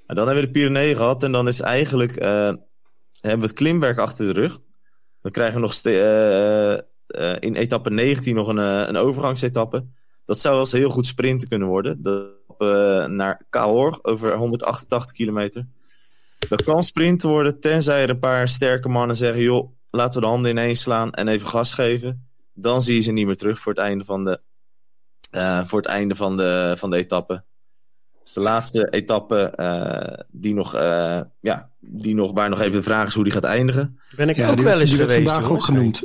[0.06, 1.24] En dan hebben we de Pyreneeën gehad.
[1.24, 2.22] En dan is eigenlijk...
[2.22, 2.54] Uh,
[3.22, 4.60] hebben we het klimwerk achter de rug.
[5.22, 9.86] Dan krijgen we nog uh, uh, in etappe 19 nog een, een overgangsetappe.
[10.26, 12.04] Dat zou wel eens heel goed sprinten kunnen worden.
[12.04, 12.38] Dat,
[13.10, 15.68] naar Cahors over 188 kilometer.
[16.50, 19.42] Dat kan sprinten worden, tenzij er een paar sterke mannen zeggen...
[19.42, 22.28] joh, laten we de handen ineens slaan en even gas geven.
[22.54, 24.42] Dan zie je ze niet meer terug voor het einde van de,
[25.36, 27.44] uh, voor het einde van de, van de etappe.
[28.24, 32.82] Dus de laatste etappe uh, die nog, uh, ja, die nog, waar nog even de
[32.82, 34.00] vraag is hoe die gaat eindigen.
[34.16, 35.32] Ben ik ja, ook die wel werd- eens die werd geweest.
[35.32, 36.00] vandaag ook genoemd.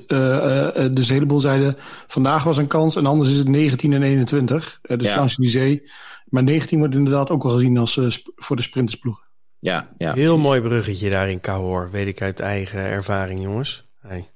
[0.97, 4.79] dus een heleboel zeiden, vandaag was een kans en anders is het 19 en 21.
[4.83, 5.15] Uh, dus Ja.
[5.15, 5.91] Champs-Élysées.
[6.25, 9.27] Maar 19 wordt inderdaad ook wel gezien als eh, voor de sprintersploeg.
[9.65, 10.13] Ja, ja.
[10.15, 10.43] Heel precies.
[10.43, 13.87] mooi bruggetje daar in Cahors, weet ik uit eigen ervaring, jongens.
[14.01, 14.31] Hey.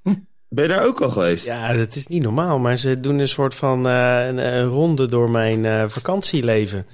[0.49, 1.45] Ben je daar ook al geweest?
[1.45, 5.07] Ja, dat is niet normaal, maar ze doen een soort van eh, een, een ronde
[5.07, 6.87] door mijn eh, vakantieleven.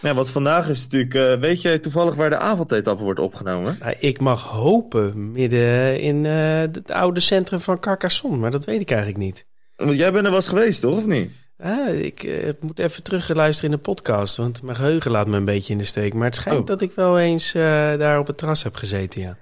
[0.00, 3.76] Ja, want vandaag is natuurlijk, eh, weet jij toevallig waar de avondetappe wordt opgenomen?
[3.80, 8.80] Nou, ik mag hopen midden in eh, het oude centrum van Carcassonne, maar dat weet
[8.80, 9.46] ik eigenlijk niet.
[9.76, 10.98] Want jij bent er wel eens geweest, toch?
[10.98, 11.30] Of niet?
[11.58, 15.44] Ah, ik eh, moet even terugluisteren in de podcast, want mijn geheugen laat me een
[15.44, 16.14] beetje in de steek.
[16.14, 16.66] Maar het schijnt Oh.
[16.66, 17.62] dat ik wel eens eh,
[17.98, 19.36] daar op het terras heb gezeten, ja.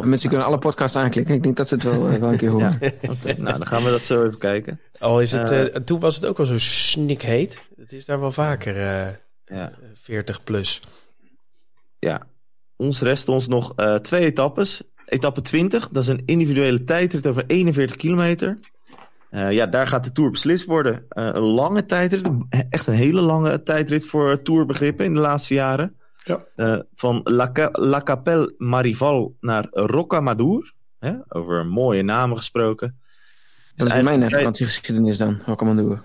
[0.00, 1.34] Mensen kunnen alle podcasts aanklikken.
[1.34, 2.78] Ik denk dat ze het wel, eh, wel een keer horen.
[3.36, 4.80] Nou, dan gaan we dat zo even kijken.
[4.98, 7.64] Al is het, toen was het ook al zo snikheet.
[7.76, 9.08] Het is daar wel vaker eh,
[9.44, 9.72] Ja.
[9.94, 10.80] 40 plus.
[11.98, 12.26] ja.
[12.76, 14.82] Ons rest ons nog eh, twee etappes.
[15.06, 18.58] Etappe 20, dat is een individuele tijdrit over 41 kilometer.
[19.32, 21.04] Eh, ja, daar gaat de Tour beslist worden.
[21.08, 22.28] Eh, een lange tijdrit,
[22.70, 25.96] echt een hele lange tijdrit voor Tourbegrippen in de laatste jaren.
[26.24, 26.40] Ja.
[26.56, 30.72] Eh, van La, Ca- La Capelle Marival naar Rocamadour.
[30.98, 31.12] Hè?
[31.28, 32.98] Over mooie namen gesproken.
[33.74, 35.40] Dat is eigenlijk mijn eh, tijd- vakantiegeschiedenis dan.
[35.46, 36.02] Rockamandoer.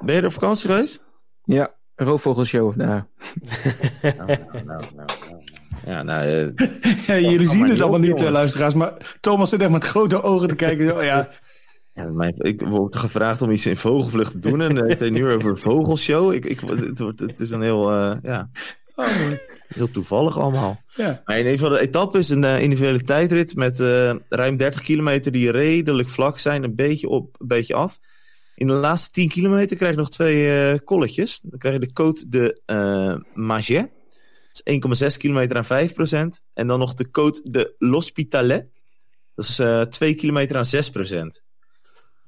[0.00, 1.04] Ben je er op vakantie geweest?
[1.44, 3.06] Ja, roofvogelshow daar.
[4.02, 5.08] Nou, nou, nou, nou, nou.
[5.86, 6.26] Ja, nou,
[7.06, 8.32] Ja, jullie zien het allemaal niet, jongen.
[8.32, 8.74] luisteraars.
[8.74, 10.88] Maar Thomas zit echt met grote ogen te kijken.
[10.88, 11.28] Zo, ja,
[12.04, 14.60] Ja, mijn, ik word gevraagd om iets in vogelvlucht te doen.
[14.60, 16.32] En het heeft nu over een vogelshow.
[16.32, 18.50] Ik, ik, het, wordt, het is een heel, eh, ja,
[19.68, 20.80] heel toevallig allemaal.
[20.94, 21.22] ja.
[21.24, 24.82] Maar in ieder geval, de etappe is een eh, individuele tijdrit met eh, ruim 30
[24.82, 26.64] kilometer die redelijk vlak zijn.
[26.64, 27.98] Een beetje op, een beetje af.
[28.54, 31.40] In de laatste 10 kilometer krijg je nog twee eh kolletjes.
[31.42, 33.90] Dan krijg je de Côte de eh Maget.
[34.52, 35.88] Dat is 1,6 kilometer aan
[36.28, 38.66] 5% En dan nog de Côte de l'Hospitalet.
[39.34, 40.90] Dat is eh 2 kilometer aan 6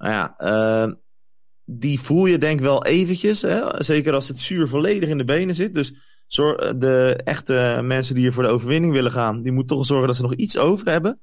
[0.03, 0.93] Nou ja, eh,
[1.65, 3.43] die voel je denk wel eventjes.
[3.43, 3.83] Hè?
[3.83, 5.75] Zeker als het zuur volledig in de benen zit.
[5.75, 5.95] Dus
[6.27, 9.43] zor- de echte mensen die hier voor de overwinning willen gaan...
[9.43, 11.21] die moeten toch zorgen dat ze nog iets over hebben.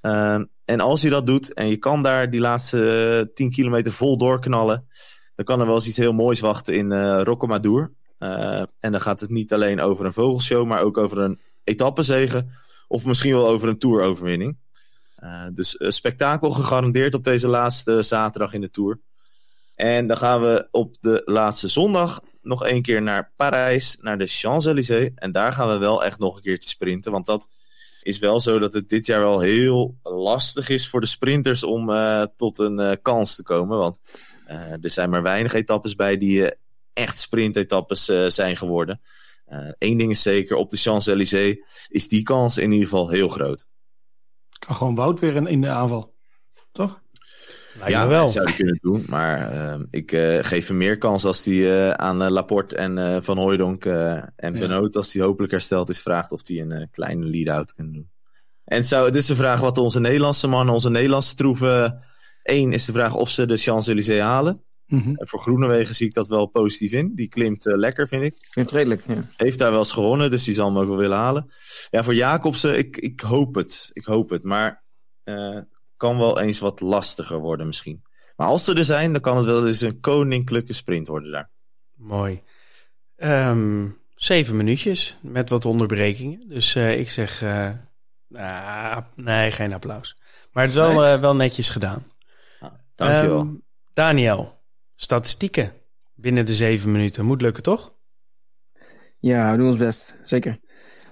[0.00, 3.92] Eh, en als je dat doet en je kan daar die laatste eh, 10 kilometer
[3.92, 4.88] vol doorknallen...
[5.34, 7.92] dan kan er wel eens iets heel moois wachten in eh Rocamadour.
[8.18, 10.66] Eh, en dan gaat het niet alleen over een vogelshow...
[10.66, 12.46] maar ook over een etappezege...
[12.88, 14.56] of misschien wel over een toeroverwinning.
[15.16, 19.00] Eh, dus eh, spektakel gegarandeerd op deze laatste zaterdag in de Tour.
[19.74, 24.26] En dan gaan we op de laatste zondag nog één keer naar Parijs, naar de
[24.26, 25.10] Champs-Élysées.
[25.14, 27.12] En daar gaan we wel echt nog een keertje sprinten.
[27.12, 27.48] Want dat
[28.02, 31.90] is wel zo dat het dit jaar wel heel lastig is voor de sprinters om
[31.90, 33.78] eh, tot een eh, kans te komen.
[33.78, 34.00] Want
[34.46, 36.56] eh, er zijn maar weinig etappes bij die eh,
[36.92, 39.00] echt sprintetappes eh, zijn geworden.
[39.78, 43.66] Eén ding is zeker, op de Champs-Élysées is die kans in ieder geval heel groot.
[44.58, 46.14] Kan gewoon Wout weer in, in de aanval.
[46.72, 47.00] Toch?
[47.78, 48.24] Lijkt ja, wel.
[48.24, 49.04] dat zou hij kunnen doen.
[49.08, 52.98] Maar ehm, ik eh, geef hem meer kans als hij eh, aan eh, Laporte en
[52.98, 54.60] eh, Van Hooijdonk eh, en Ja.
[54.60, 58.10] Benoot, als hij hopelijk hersteld is, vraagt of hij een eh, kleine lead-out kan doen.
[58.64, 62.04] En het, zou, het is de vraag wat onze Nederlandse mannen, onze Nederlandse troeven...
[62.42, 64.62] Eén is de vraag of ze de Champs-Élysées halen.
[64.86, 65.14] Mhm.
[65.16, 67.14] En voor Groenewegen zie ik dat wel positief in.
[67.14, 68.34] Die klimt eh, lekker, vind ik.
[68.50, 69.28] Het redelijk, ja.
[69.36, 71.50] Heeft daar wel eens gewonnen, dus die zal hem ook wel willen halen.
[71.90, 73.90] Ja, voor Jacobsen, ik, ik hoop het.
[73.92, 74.44] Ik hoop het.
[74.44, 74.82] Maar
[75.24, 75.58] eh,
[75.96, 78.02] kan wel eens wat lastiger worden misschien.
[78.36, 81.50] Maar als ze er zijn, dan kan het wel eens een koninklijke sprint worden daar.
[81.94, 82.42] Mooi.
[83.16, 86.48] Ehm, zeven minuutjes met wat onderbrekingen.
[86.48, 87.70] Dus eh, ik zeg, eh,
[88.28, 90.16] nou, nee, geen applaus.
[90.52, 91.16] Maar het is wel, Nee?
[91.16, 92.06] wel netjes gedaan.
[92.94, 93.40] Dankjewel.
[93.40, 93.54] Ehm,
[93.92, 94.55] Daniel,
[94.96, 95.72] statistieken
[96.14, 97.24] binnen de zeven minuten.
[97.24, 97.94] Moet lukken, toch?
[99.20, 100.16] Ja, we doen ons best.
[100.22, 100.60] Zeker.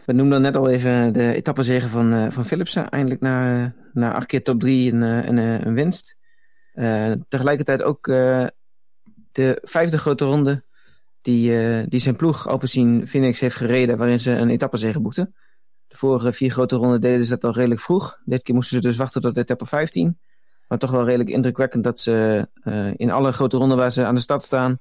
[0.07, 2.89] We noemden net al even de etappezegen van, uh, van Philipsen.
[2.89, 6.17] Eindelijk na, na acht keer top drie en, uh, en uh, een winst.
[7.29, 8.07] tegelijkertijd ook
[9.33, 10.65] de vijfde grote ronde
[11.23, 11.53] die,
[11.89, 15.35] die zijn ploeg Alpecin Phoenix heeft gereden, waarin ze een etappezege boekten.
[15.87, 18.21] De vorige vier grote ronden deden ze dat al redelijk vroeg.
[18.25, 20.19] Dit keer moesten ze dus wachten tot etappe 15.
[20.69, 22.49] Maar toch wel redelijk indrukwekkend dat ze
[22.97, 24.79] in alle grote ronden waar ze aan de stad staan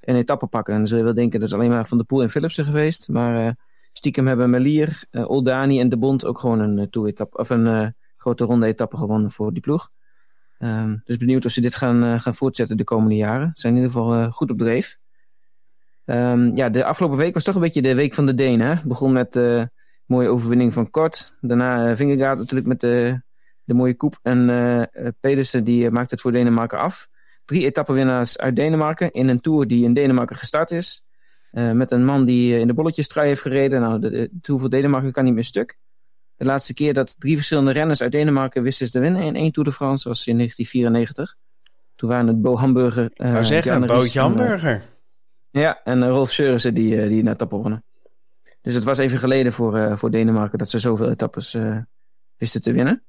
[0.00, 0.72] een etappe pakken.
[0.72, 3.08] En dan zul wel denken, dat is alleen maar Van de Poel en Philipsen geweest.
[3.08, 3.56] Maar
[3.92, 8.44] Stiekem hebben Melier, uh, Oldani en De Bond ook gewoon een, uh, of een grote
[8.44, 9.90] ronde etappe gewonnen voor die ploeg.
[10.58, 13.50] Um, dus benieuwd of ze dit gaan, gaan voortzetten de komende jaren.
[13.54, 14.98] Ze zijn in ieder geval goed op dreef.
[16.04, 18.80] Um, ja, de afgelopen week was toch een beetje de week van de Denen.
[18.84, 19.40] Begon met
[20.06, 21.34] mooie overwinning van Kort.
[21.40, 23.22] Daarna Vingegaard natuurlijk met de,
[23.64, 24.18] de mooie koep.
[24.22, 24.90] En
[25.20, 27.08] Pedersen die maakt het voor Denemarken af.
[27.44, 31.04] Drie etappenwinnaars uit Denemarken in een tour die in Denemarken gestart is.
[31.54, 33.80] Uh, met een man die eh, in de bolletjestrui heeft gereden.
[33.80, 35.78] Nou, de, de Tour voor Denemarken kan niet meer stuk.
[36.36, 39.68] De laatste keer dat drie verschillende renners uit Denemarken wisten te winnen in één Tour
[39.68, 41.36] de France was in 1994.
[41.94, 43.10] Toen waren het Bo Hamburger.
[43.16, 44.82] Uh, nou zeggen, Bootje Hamburger.
[45.50, 47.84] ja, en Rolf Seurissen die, die net etappe wonnen.
[48.60, 51.56] Dus het was even geleden voor, voor Denemarken dat ze zoveel etappes
[52.36, 53.02] wisten te winnen.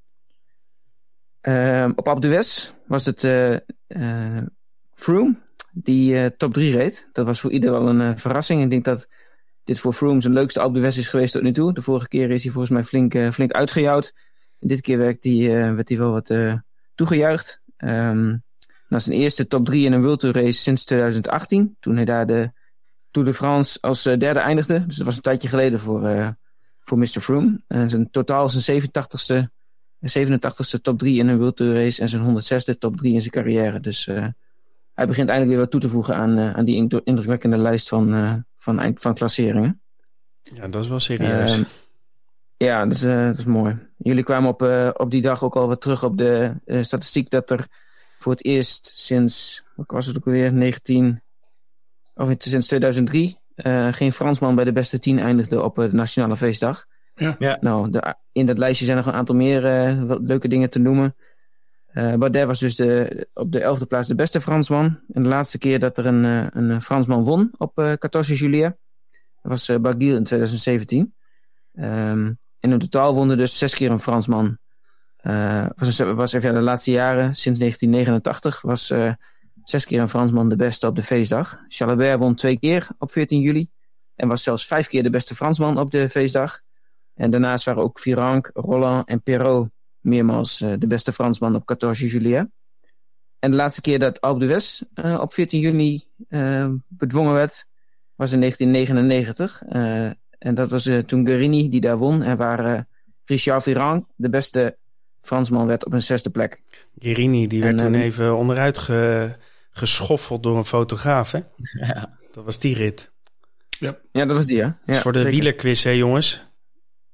[1.46, 3.20] Ehm, op d'Huez was het
[4.94, 5.36] Froome
[5.72, 7.10] die uh, top 3 reed.
[7.12, 8.64] Dat was voor ieder wel een verrassing.
[8.64, 9.08] Ik denk dat
[9.64, 11.74] dit voor Froome zijn leukste Alpe is geweest tot nu toe.
[11.74, 14.14] De vorige keer is hij volgens mij flink, flink uitgejouwd.
[14.60, 16.34] En dit keer werd hij, wel wat
[16.96, 17.62] toegejuicht.
[17.78, 18.44] Um,
[18.88, 21.78] na zijn eerste top 3 in een World Tour race sinds 2018.
[21.80, 22.52] Toen hij daar de
[23.12, 24.86] Tour de France als derde eindigde.
[24.86, 26.36] Dus dat was een tijdje geleden voor,
[26.80, 27.22] voor Mr.
[27.22, 27.60] Froome.
[27.68, 29.54] En zijn totaal zijn 87ste,
[30.10, 32.02] 87ste top 3 in een World Tour race.
[32.02, 33.80] En zijn 106ste top 3 in zijn carrière.
[33.80, 34.08] Dus
[34.96, 38.14] hij begint eindelijk weer wat toe te voegen aan, uh, aan die indrukwekkende lijst van,
[38.14, 39.82] uh, van, van klasseringen.
[40.42, 41.60] Ja, dat is wel serieus.
[41.60, 41.66] Uh,
[42.58, 43.78] ja, dat is, dat is mooi.
[43.98, 44.62] Jullie kwamen op,
[44.98, 47.68] op die dag ook al wat terug op de statistiek dat er
[48.20, 51.22] voor het eerst sinds, wat was het ook alweer, 19,
[52.16, 53.40] of sinds 2003,
[53.92, 56.86] geen Fransman bij de beste tien eindigde op de Nationale Feestdag.
[57.16, 57.36] Ja.
[57.40, 57.58] ja.
[57.62, 59.62] Nou, de, in dat lijstje zijn nog een aantal meer
[60.22, 61.16] leuke dingen te noemen.
[61.94, 65.00] Uh, Bardet was dus de, op de elfde plaats de beste Fransman.
[65.14, 68.78] En de laatste keer dat er een, uh, een Fransman won op uh, 14 juillet
[69.42, 71.14] was uh, Barguil in 2017.
[71.74, 74.58] Um, en in totaal won er dus zes keer een Fransman.
[75.22, 79.14] Uh, was, was even ja, de laatste jaren, sinds 1989, was uh,
[79.64, 81.64] zes keer een Fransman de beste op de feestdag.
[81.68, 83.70] Chalabert won twee keer op 14 juli.
[84.16, 86.62] En was zelfs vijf keer de beste Fransman op de feestdag.
[87.16, 92.08] En daarnaast waren ook Virank, Roland en Perrault meermaals uh, de beste Fransman op 14
[92.08, 92.48] juillet.
[93.40, 97.66] En de laatste keer dat Alpe d'Huez uh, op 14 juni uh, bedwongen werd,
[98.16, 99.64] was in 1999.
[100.40, 102.24] en dat was toen Guerini die daar won.
[102.24, 102.88] En waar
[103.26, 104.78] Richard Viran de beste
[105.22, 106.62] Fransman werd op een zesde plek.
[106.98, 109.32] Guerini die werd en, toen even onderuit ge,
[109.70, 111.40] geschoffeld door een fotograaf, hè?
[111.86, 112.18] Ja.
[112.32, 113.12] Dat was die rit.
[113.70, 114.78] Ja, ja dat was die, ja.
[114.86, 116.55] ja voor de wielerquiz, hè jongens?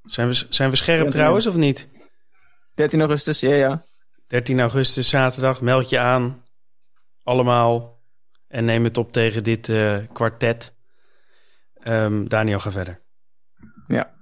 [0.03, 1.89] Zijn we, zijn we scherp trouwens, of niet?
[2.75, 3.83] 13 augustus, ja, ja.
[4.27, 5.61] 13 augustus, zaterdag.
[5.61, 6.43] Meld je aan.
[7.23, 7.99] Allemaal.
[8.47, 10.75] En neem het op tegen dit uh, kwartet.
[11.83, 13.01] Um, Daniel, ga verder.
[13.85, 14.13] Ja.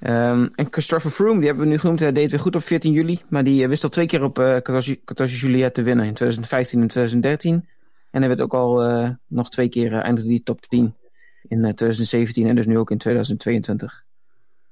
[0.00, 2.00] Um, en Christopher Froome, die hebben we nu genoemd.
[2.00, 3.20] Hij deed weer goed op 14 juli.
[3.28, 6.06] Maar die wist al twee keer op uh, 14 juli te winnen.
[6.06, 7.68] In 2015 en 2013.
[8.10, 10.96] En hij werd ook al uh, nog twee keer eindigde die top 10.
[11.42, 14.04] In 2017 en dus nu ook in 2022.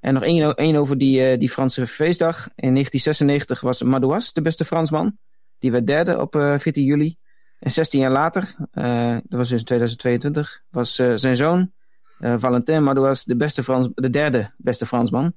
[0.00, 2.36] En nog één, één over die, uh, die Franse feestdag.
[2.36, 5.18] In 1996 was Madouas de beste Fransman.
[5.58, 7.16] Die werd derde op uh, 14 juli.
[7.58, 11.72] En 16 jaar later, uh, dat was dus in 2022, was zijn zoon
[12.18, 15.32] Valentin Madouas de, beste Frans, de derde beste Fransman.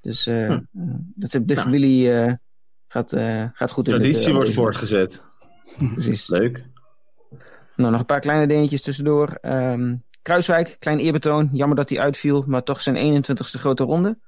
[0.00, 0.60] Dus hm.
[1.14, 1.60] dat is, de nou.
[1.60, 2.10] familie
[2.88, 3.10] gaat,
[3.52, 3.84] gaat goed.
[3.84, 5.22] Traditie in dit, wordt voortgezet.
[5.94, 6.28] Precies.
[6.28, 6.64] Leuk.
[7.76, 9.38] Nou, nog een paar kleine dingetjes tussendoor.
[9.42, 11.48] Um, Kruiswijk, klein eerbetoon.
[11.52, 14.18] Jammer dat hij uitviel, maar toch zijn 21ste grote ronde.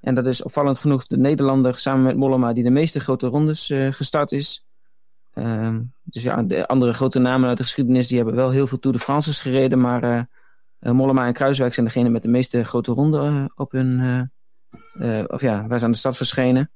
[0.00, 3.70] En dat is opvallend genoeg de Nederlander samen met Mollema die de meeste grote rondes
[3.70, 4.66] uh, gestart is.
[5.34, 8.78] Uh, dus ja, de andere grote namen uit de geschiedenis die hebben wel heel veel
[8.78, 9.80] Tour de France's gereden.
[9.80, 10.28] Maar
[10.80, 14.30] uh, Mollema en Kruiswijk zijn degene met de meeste grote ronden op hun...
[15.26, 16.70] of ja, waar ze aan de stad verschenen.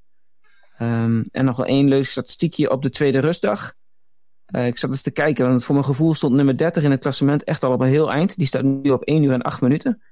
[0.78, 3.74] Um, en nog wel één leuk statistiekje op de tweede rustdag.
[4.52, 7.00] Uh, ik zat eens te kijken, want voor mijn gevoel stond nummer 30 in het
[7.00, 8.36] klassement echt al op een heel eind.
[8.36, 10.02] Die staat nu op 1 uur en 8 minuten.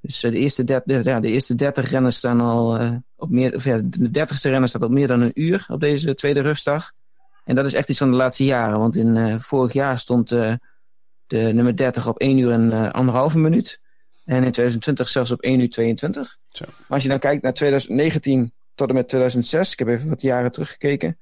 [0.00, 3.54] Dus uh, de, eerste de, ja, de eerste 30 renners staan al uh, op meer,
[3.54, 6.92] of ja, de 30ste renner staat op meer dan een uur op deze tweede rustdag.
[7.44, 10.58] En dat is echt iets van de laatste jaren, want in vorig jaar stond de
[11.26, 13.80] nummer 30 op 1 uur en anderhalve minuut.
[14.24, 16.38] En in 2020 zelfs op 1 uur 22.
[16.48, 16.64] Zo.
[16.66, 20.20] Maar als je dan kijkt naar 2019 tot en met 2006, ik heb even wat
[20.20, 21.18] jaren teruggekeken,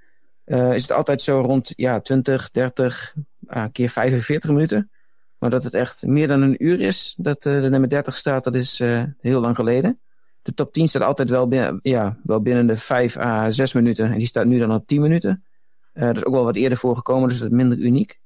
[0.51, 3.14] uh, is het altijd zo rond ja, 20, 30,
[3.48, 4.90] uh, keer 45 minuten.
[5.38, 8.44] Maar dat het echt meer dan een uur is dat uh, de nummer 30 staat,
[8.44, 10.01] dat is uh, heel lang geleden.
[10.42, 14.12] De top 10 staat altijd wel binnen, ja, wel binnen de 5 à 6 minuten.
[14.12, 15.44] En die staat nu dan op 10 minuten.
[15.92, 18.18] Dat is ook wel wat eerder voorgekomen, dus dat is minder uniek.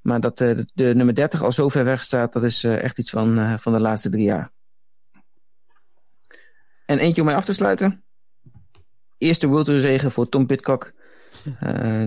[0.00, 3.10] Maar dat de, de, nummer 30 al zo ver weg staat, dat is echt iets
[3.10, 4.50] van, van de laatste drie jaar.
[6.86, 8.04] En eentje om mij af te sluiten.
[9.18, 10.92] Eerste World Tour zegen voor Tom Pitcock.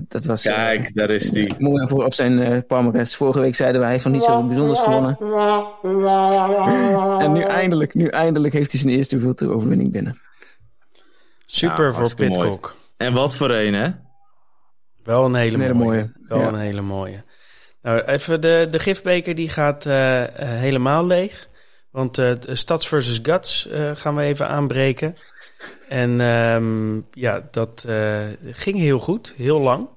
[0.07, 1.55] Dat was Kijk, daar is die.
[1.57, 3.15] mooi voor op zijn palmares.
[3.15, 5.17] Vorige week zeiden wij van niet zo bijzonders gewonnen.
[7.19, 10.19] en nu eindelijk, nu eindelijk heeft hij zijn eerste World Tour overwinning binnen.
[11.45, 12.15] Super Ja, voor.
[12.15, 12.75] Pitcock.
[12.97, 13.89] En wat voor een, hè?
[15.03, 15.87] Wel een hele, Een hele mooie.
[15.97, 16.47] mooie, Wel ja.
[16.47, 17.23] een hele mooie.
[17.81, 21.49] Nou, even de, de gifbeker die gaat eh, eh, helemaal leeg.
[21.91, 25.15] Want eh, de Stads versus Guts eh, gaan we even aanbreken.
[25.87, 29.87] En ehm, ja, dat eh, ging heel goed, heel lang.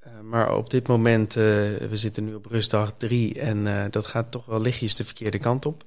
[0.00, 4.30] Eh, maar op dit moment, eh, we zitten nu op rustdag 3 en dat gaat
[4.30, 5.82] toch wel lichtjes de verkeerde kant op.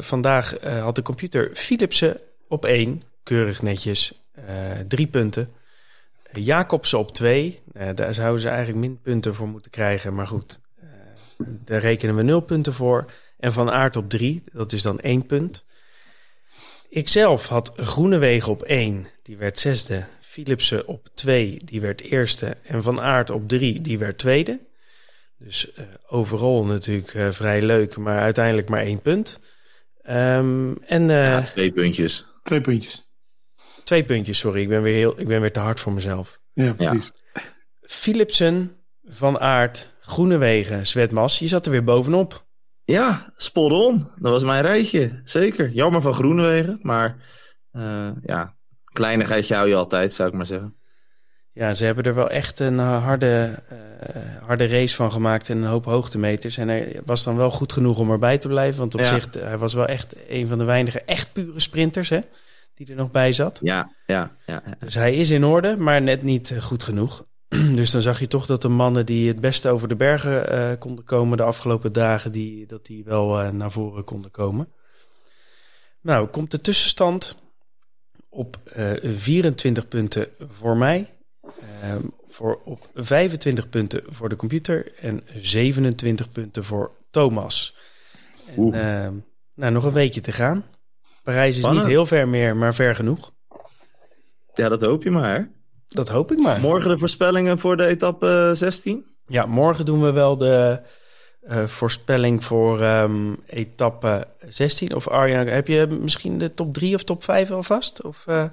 [0.00, 4.22] Vandaag had de computer Philipsen op 1, keurig netjes,
[4.88, 5.52] drie punten.
[6.32, 7.60] Jacobsen op 2.
[7.94, 10.14] daar zouden ze eigenlijk minpunten voor moeten krijgen.
[10.14, 10.60] Maar goed,
[11.38, 13.04] daar rekenen we 0 punten voor.
[13.38, 14.42] En Van Aert op 3.
[14.52, 15.64] Dat is dan 1 punt.
[16.96, 19.06] Ikzelf had Groenewegen op 1.
[19.22, 20.04] Die werd zesde.
[20.20, 21.60] Philipsen op 2.
[21.64, 22.56] Die werd eerste.
[22.62, 23.80] En Van Aert op 3.
[23.80, 24.60] Die werd tweede.
[25.38, 27.96] Dus eh, overal natuurlijk eh, vrij leuk.
[27.96, 29.40] Maar uiteindelijk maar 1 punt.
[30.02, 32.26] Ehm, en eh, Ja, twee puntjes.
[32.42, 33.08] Twee puntjes.
[33.84, 34.60] twee puntjes, sorry.
[34.60, 36.40] Ik ben, weer heel, ik ben weer te hard voor mezelf.
[36.52, 37.12] Ja, precies.
[37.80, 41.38] Philipsen, Van Aert, Groenewegen, Zwetmas.
[41.38, 42.45] Je zat er weer bovenop.
[42.86, 44.10] Ja, spot on.
[44.18, 45.20] Dat was mijn rijtje.
[45.24, 45.70] Zeker.
[45.70, 47.16] Jammer van Groenewegen, maar
[47.72, 48.54] eh, ja,
[48.92, 50.76] kleinigheidje hou je altijd, zou ik maar zeggen.
[51.52, 55.56] Ja, ze hebben er wel echt een eh, harde, eh, harde race van gemaakt en
[55.56, 56.56] een hoop hoogtemeters.
[56.56, 58.78] En hij was dan wel goed genoeg om erbij te blijven.
[58.78, 59.06] Want op Ja.
[59.14, 62.20] zich, hij was wel echt een van de weinige echt pure sprinters hè,
[62.74, 63.58] die er nog bij zat.
[63.62, 64.62] Ja, ja, ja.
[64.66, 64.74] ja.
[64.78, 67.24] Dus hij is in orde, maar net niet goed genoeg.
[67.78, 70.78] dus dan zag je toch dat de mannen die het beste over de bergen eh,
[70.78, 74.72] konden komen de afgelopen dagen, die, dat die wel eh, naar voren konden komen.
[76.00, 77.36] Nou, komt de tussenstand
[78.28, 81.10] op eh 24 punten voor mij.
[81.82, 87.76] Ehm, voor op 25 punten voor de computer en 27 punten voor Thomas.
[88.46, 89.14] En, ehm,
[89.54, 90.64] nou, nog een weekje te gaan.
[91.22, 93.32] Parijs is niet heel ver meer, maar ver genoeg.
[94.54, 95.55] Ja, dat hoop je maar.
[95.96, 96.60] Dat hoop ik maar.
[96.60, 99.04] Morgen de voorspellingen voor de etappe 16.
[99.26, 100.80] Ja, morgen doen we wel de
[101.40, 104.94] eh, voorspelling voor ehm, etappe 16.
[104.94, 108.02] Of Arjan, heb je misschien de top 3 of top 5 alvast?
[108.02, 108.44] Of eh,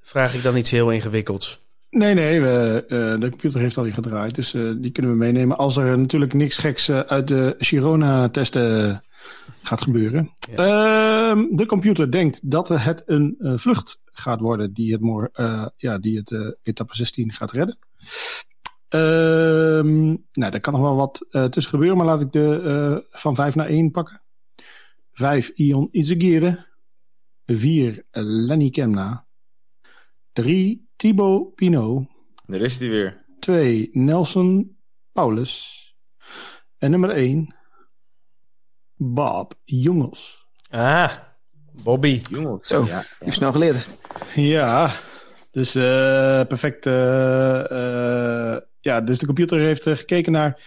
[0.00, 1.60] vraag ik dan iets heel ingewikkelds?
[1.90, 5.56] Nee, nee, we, eh, de computer heeft al gedraaid, dus eh, die kunnen we meenemen.
[5.56, 9.02] Als er natuurlijk niks geks eh, uit de Girona-testen
[9.62, 10.30] gaat gebeuren.
[10.56, 15.66] Ehm, de computer denkt dat het een eh, vlucht gaat worden die het, mor- eh,
[15.76, 17.78] ja, die het eh, etappe 16 gaat redden.
[18.88, 22.60] Ehm, nou, daar kan nog wel wat eh, tussen gebeuren, maar laat ik de
[23.10, 24.22] eh, van 5 naar 1 pakken.
[25.12, 26.66] 5 Ion Izagirre.
[27.46, 29.26] 4 Lenny Kemna.
[30.32, 32.06] 3 Thibaut Pinot.
[32.46, 33.24] Daar is hij weer.
[33.38, 34.76] 2 Nelson
[35.12, 35.80] Paulus.
[36.78, 37.54] En nummer 1
[38.96, 40.46] Bob Jongels.
[40.70, 41.12] Ah,
[41.72, 42.20] Bobby.
[42.30, 42.66] Jongens.
[42.66, 42.84] Zo.
[42.86, 43.88] Ja, Nu snel geleerd.
[44.34, 44.92] Ja,
[45.50, 46.86] dus eh, perfect.
[46.86, 47.60] eh,
[48.54, 50.60] eh, ja, dus de computer heeft gekeken naar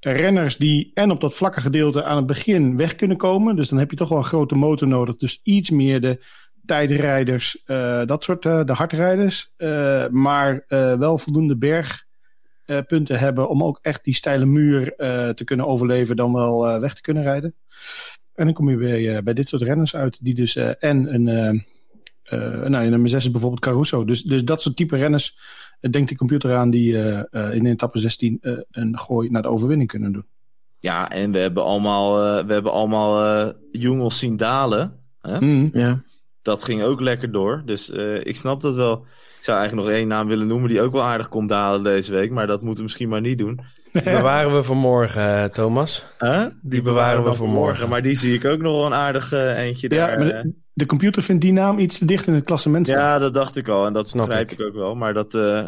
[0.00, 3.56] renners die en op dat vlakke gedeelte aan het begin weg kunnen komen.
[3.56, 5.16] Dus dan heb je toch wel een grote motor nodig.
[5.16, 6.24] Dus iets meer de
[6.66, 9.52] tijdrijders, eh, dat soort, eh, de hardrijders.
[9.56, 11.56] eh, maar eh, wel voldoende
[12.66, 16.80] bergpunten hebben om ook echt die steile muur eh, te kunnen overleven, dan wel eh,
[16.80, 17.54] weg te kunnen rijden.
[18.34, 21.14] En dan kom je bij, eh, bij dit soort renners uit, die dus eh, en
[21.14, 21.28] een.
[21.28, 21.48] eh,
[22.22, 24.04] eh, nou, in nummer 6 is bijvoorbeeld Caruso.
[24.04, 25.38] Dus, dus dat soort type renners
[25.90, 29.48] denkt de computer aan die eh, eh, in etappe 16 eh, een gooi naar de
[29.48, 30.24] overwinning kunnen doen.
[30.78, 34.92] Ja, en we hebben allemaal, eh, we hebben allemaal eh, jongens zien dalen.
[35.20, 35.40] Hè?
[35.40, 36.02] Mm, Ja.
[36.42, 37.62] Dat ging ook lekker door.
[37.64, 39.04] Dus eh, ik snap dat wel.
[39.38, 42.12] Ik zou eigenlijk nog één naam willen noemen die ook wel aardig komt dalen deze
[42.12, 42.30] week.
[42.30, 43.60] Maar dat moeten we misschien maar niet doen.
[43.92, 46.04] Die bewaren we voor morgen, eh, Thomas.
[46.18, 46.46] Huh?
[46.62, 47.88] Die, bewaren we voor morgen.
[47.88, 50.18] Maar die zie ik ook nog wel een aardig eh, eentje Ja, daar.
[50.18, 52.86] maar de, de computer vindt die naam iets te dicht in het klassement.
[52.88, 53.86] Ja, dat dacht ik al.
[53.86, 54.58] En dat Snap begrijp ik.
[54.58, 54.94] ik ook wel.
[54.94, 55.66] Maar dat, eh,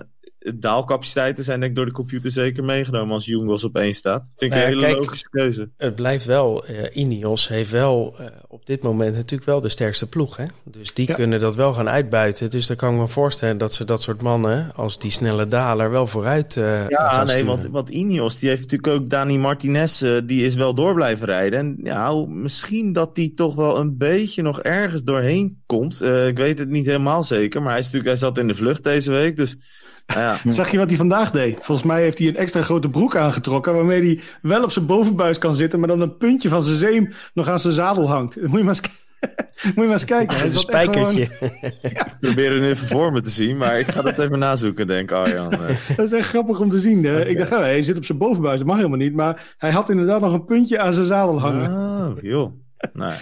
[0.54, 4.22] daalcapaciteiten zijn denk ik door de computer zeker meegenomen als Jungels op één staat.
[4.36, 5.68] Vind ik Nou ja, een hele kijk, logische keuze.
[5.76, 10.08] Het blijft wel, eh Ineos heeft wel eh, op dit moment natuurlijk wel de sterkste
[10.08, 10.36] ploeg.
[10.36, 10.44] Hè?
[10.64, 11.14] Dus die Ja.
[11.14, 12.50] kunnen dat wel gaan uitbuiten.
[12.50, 15.90] Dus dan kan ik me voorstellen dat ze dat soort mannen, als die snelle daler,
[15.90, 19.98] wel vooruit eh Ja, gaan nee, want, want Ineos, die heeft natuurlijk ook Dani Martinez,
[20.24, 21.58] die is wel door blijven rijden.
[21.58, 26.02] En ja, misschien dat die toch wel een beetje nog ergens doorheen komt.
[26.02, 28.82] Ik weet het niet helemaal zeker, maar hij, is natuurlijk, hij zat in de vlucht
[28.84, 29.36] deze week.
[29.36, 31.58] Dus nou ja, Zag je wat hij vandaag deed?
[31.62, 33.74] Volgens mij heeft hij een extra grote broek aangetrokken.
[33.74, 35.78] Waarmee hij wel op zijn bovenbuis kan zitten.
[35.78, 38.36] Maar dan een puntje van zijn zeem nog aan zijn zadel hangt.
[38.48, 38.80] Moet je maar eens,
[39.64, 40.36] Moet je maar eens kijken.
[40.36, 41.22] Hij een gewoon- spijkertje.
[41.90, 45.10] ik probeer het even voor me te zien, maar ik ga dat even nazoeken, denk
[45.10, 45.52] ik, Arjan.
[45.52, 47.04] Eh, Dat is echt grappig om te zien.
[47.04, 47.26] hè.
[47.26, 48.58] Ik dacht, oh, hij zit op zijn bovenbuis.
[48.58, 49.14] Dat mag helemaal niet.
[49.14, 51.70] Maar hij had inderdaad nog een puntje aan zijn zadel hangen.
[51.72, 52.52] Oh, joh.
[52.92, 53.12] Nou,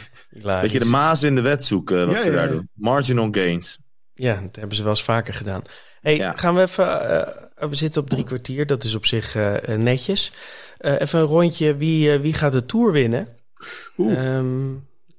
[0.61, 2.53] beetje de maas in de wet zoeken, wat Ja, ze ja, daar ja.
[2.53, 2.69] doen.
[2.75, 3.81] Marginal gains.
[4.23, 5.63] Ja, dat hebben ze wel eens vaker gedaan.
[6.01, 6.33] Hey, Ja.
[6.37, 7.11] gaan we even.
[7.57, 10.33] eh, we zitten op drie kwartier, dat is op zich eh, eh, netjes.
[10.79, 11.77] Eh, even een rondje.
[11.77, 13.29] Wie, wie gaat de tour winnen?
[13.97, 14.71] Ehm,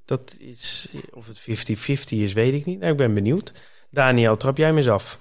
[0.04, 0.88] dat is.
[1.10, 2.78] Of het 50-50 is, weet ik niet.
[2.78, 3.52] Nou, ik ben benieuwd.
[3.90, 5.18] Daniel, trap jij me eens af?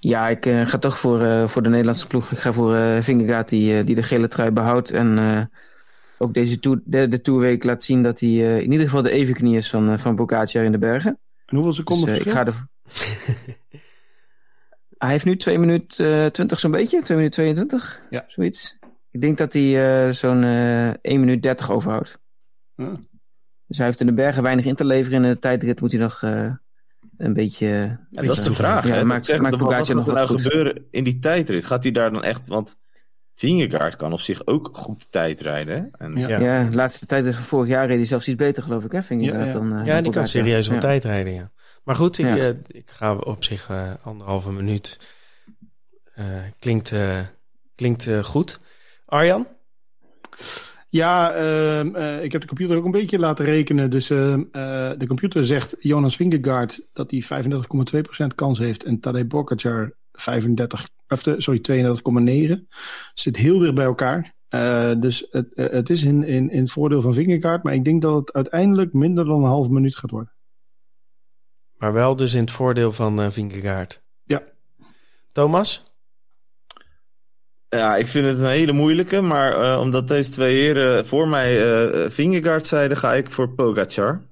[0.00, 2.30] Ja, ik ga toch voor, eh, voor de Nederlandse ploeg.
[2.30, 4.90] Ik ga voor eh Vingegaard die, eh, die de gele trui behoudt.
[4.90, 5.42] En eh,
[6.18, 9.10] ook deze tour, de, de Tourweek laat zien dat hij eh, in ieder geval de
[9.10, 11.18] evenknie is van, van Pogacar in de bergen.
[11.50, 12.54] En hoeveel Dus seconden eh, ik ga er...
[14.98, 17.02] hij heeft nu 2 minuten eh 20 zo'n beetje.
[17.02, 18.02] 2 minuten 22.
[18.10, 18.24] Ja.
[18.28, 18.78] Zoiets.
[19.10, 22.18] Ik denk dat hij eh, zo'n eh 1 minuut 30 overhoudt.
[22.74, 22.92] Ja.
[23.66, 25.24] Dus hij heeft in de bergen weinig in te leveren.
[25.24, 26.52] In de tijdrit moet hij nog eh,
[27.16, 27.66] een beetje...
[28.10, 28.86] Ja, dat is de vraag.
[28.86, 30.42] Ja, maakt- maakt wat gaat nog er nou goed.
[30.42, 31.64] gebeuren in die tijdrit?
[31.64, 32.46] Gaat hij daar dan echt...
[32.46, 32.78] Want
[33.40, 35.90] Vingegaard kan op zich ook goed tijdrijden.
[35.98, 36.28] En, Ja.
[36.28, 36.38] Ja.
[36.40, 38.92] Ja, de laatste tijd is van vorig jaar reed hij zelfs iets beter, geloof ik.
[38.92, 39.00] Hè?
[39.14, 40.82] Ja, dan, eh, Ja, die kan serieus wel Ja.
[40.82, 41.50] tijd rijden, ja.
[41.84, 42.36] Maar goed, ik, Ja.
[42.36, 44.98] eh, ik ga op zich eh, anderhalve minuut.
[46.14, 46.24] Eh,
[46.58, 47.18] klinkt eh,
[47.74, 48.60] klinkt goed.
[49.06, 49.46] Arjan?
[50.88, 53.90] Ja, ehm, eh, ik heb de computer ook een beetje laten rekenen.
[53.90, 58.84] Dus ehm, eh, de computer zegt Jonas Vingegaard dat hij 35,2% kans heeft.
[58.84, 61.60] En Tadej Pogacar 35, of de, sorry,
[62.58, 62.66] 32,9.
[63.14, 64.34] Zit heel dicht bij elkaar.
[64.48, 67.62] Eh, dus het, eh, het is in, in, in het voordeel van Vingegaard.
[67.62, 70.32] Maar ik denk dat het uiteindelijk minder dan een halve minuut gaat worden.
[71.76, 74.02] Maar wel dus in het voordeel van Vingegaard.
[74.24, 74.42] Ja.
[75.32, 75.90] Thomas?
[77.68, 79.20] Ja, ik vind het een hele moeilijke.
[79.20, 84.26] Maar eh, omdat deze twee heren voor mij eh Vingegaard zeiden, ga ik voor Pogacar.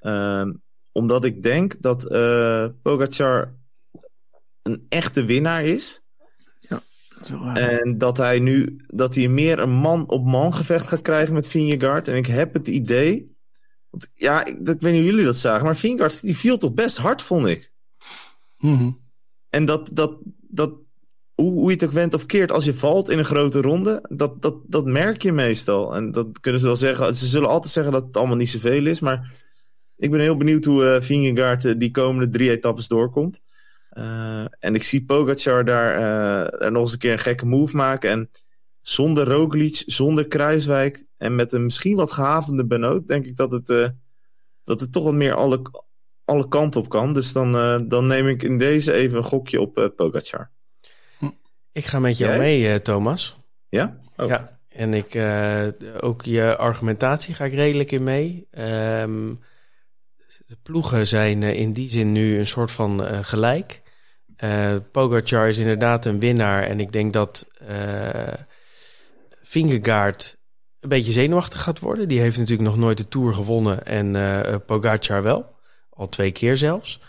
[0.00, 0.52] Ehm,
[0.92, 3.57] omdat ik denk dat eh Pogacar
[4.68, 6.02] een echte winnaar is.
[7.54, 11.48] En dat hij nu dat hij meer een man op man gevecht gaat krijgen met
[11.48, 12.08] Vingegaard.
[12.08, 13.36] En ik heb het idee.
[13.90, 15.64] Want, ja, ik, ik weet niet hoe jullie dat zagen.
[15.64, 17.72] Maar Vingegaard die viel toch best hard, vond ik.
[18.58, 18.90] Mhm.
[19.50, 20.72] En dat, dat, dat
[21.34, 24.06] hoe, hoe je het ook went of keert, als je valt in een grote ronde,
[24.08, 25.94] dat, dat, dat merk je meestal.
[25.94, 27.16] En dat kunnen ze wel zeggen.
[27.16, 29.00] Ze zullen altijd zeggen dat het allemaal niet zoveel is.
[29.00, 29.32] Maar
[29.96, 33.40] ik ben heel benieuwd hoe Vingegaard eh, die komende drie etappes doorkomt.
[33.98, 37.76] Eh, en ik zie Pogacar daar, eh, er nog eens een keer een gekke move
[37.76, 38.10] maken.
[38.10, 38.30] En
[38.80, 43.70] zonder Roglic, zonder Kruiswijk en met een misschien wat gehavende Benoot, denk ik dat het,
[43.70, 43.88] eh,
[44.64, 45.62] dat het toch wat meer alle,
[46.24, 47.14] alle kanten op kan.
[47.14, 50.50] Dus dan, eh, dan neem ik in deze even een gokje op Pogacar.
[51.72, 52.40] Ik ga met jou Jij?
[52.40, 53.36] mee, Thomas.
[53.68, 54.00] Ja?
[54.16, 54.28] Oh.
[54.28, 55.66] Ja, en ik, eh,
[56.00, 58.46] ook je argumentatie ga ik redelijk in mee.
[58.50, 59.34] Ehm,
[60.46, 63.82] de ploegen zijn in die zin nu een soort van eh, gelijk.
[64.38, 66.62] Eh Pogacar is inderdaad een winnaar.
[66.62, 68.32] En ik denk dat eh
[69.42, 70.36] Vingegaard
[70.80, 72.08] een beetje zenuwachtig gaat worden.
[72.08, 73.86] Die heeft natuurlijk nog nooit de Tour gewonnen.
[73.86, 75.56] En eh Pogacar wel.
[75.90, 77.00] Al twee keer zelfs.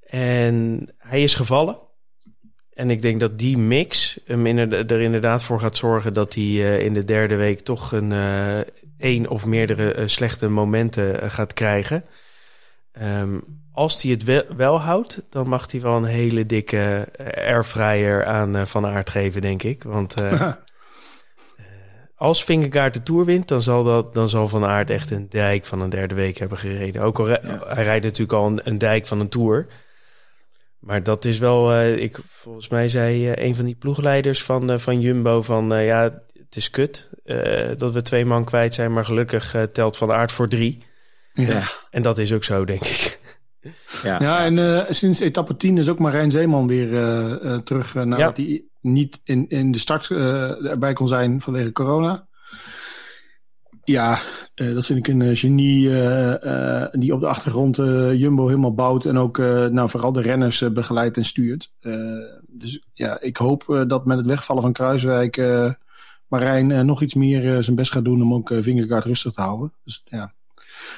[0.00, 1.78] En hij is gevallen.
[2.72, 6.78] En ik denk dat die mix hem inderdaad, er inderdaad voor gaat zorgen dat hij
[6.84, 8.12] in de derde week toch een
[8.98, 12.04] één of meerdere slechte momenten gaat krijgen.
[12.92, 13.38] Ehm,
[13.80, 18.24] als hij het wel, wel houdt, dan mag hij wel een hele dikke eh, airfryer
[18.24, 19.82] aan eh, Van Aert geven, denk ik.
[19.82, 20.52] Want eh,
[22.16, 25.64] als Vingegaard de Tour wint, dan zal, dat, dan zal Van Aert echt een dijk
[25.64, 27.02] van een derde week hebben gereden.
[27.02, 29.66] Ook al hij rijdt natuurlijk al een, een dijk van een Tour.
[30.78, 35.00] Maar dat is wel, ik, volgens mij zei eh, een van die ploegleiders van, van
[35.00, 36.02] Jumbo van, ja,
[36.32, 37.10] het is kut
[37.78, 40.82] dat we twee man kwijt zijn, maar gelukkig telt Van Aert voor drie.
[41.34, 41.62] Ja.
[41.90, 43.19] En dat is ook zo, denk ik.
[44.02, 44.20] Ja.
[44.20, 48.36] Ja, en eh, sinds etappe 10 is ook Marijn Zeeman weer eh, eh, terug nadat
[48.36, 52.28] hij niet in, in de start erbij kon zijn vanwege corona.
[53.84, 54.20] Ja,
[54.54, 55.88] dat vind ik een genie
[56.92, 57.76] die op de achtergrond
[58.16, 59.38] Jumbo helemaal bouwt en ook
[59.70, 61.72] nou, vooral de renners begeleidt en stuurt.
[62.46, 65.36] dus ja, ik hoop dat met het wegvallen van Kruiswijk
[66.28, 69.72] Marijn nog iets meer zijn best gaat doen om ook Vingegaard rustig te houden.
[69.84, 70.32] Dus, ja.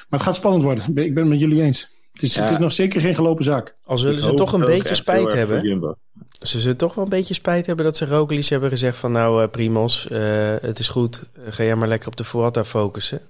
[0.09, 1.92] Maar het gaat spannend worden, ik ben het met jullie eens.
[2.13, 3.75] Het is, het is nog zeker geen gelopen zaak.
[3.85, 5.97] Al zullen ze toch een beetje spijt hebben.
[6.39, 9.41] Ze zullen toch wel een beetje spijt hebben dat ze Roglic hebben gezegd van nou
[9.41, 10.19] uh, Primos, uh,
[10.61, 13.21] het is goed, ga jij maar lekker op de Vuelta focussen.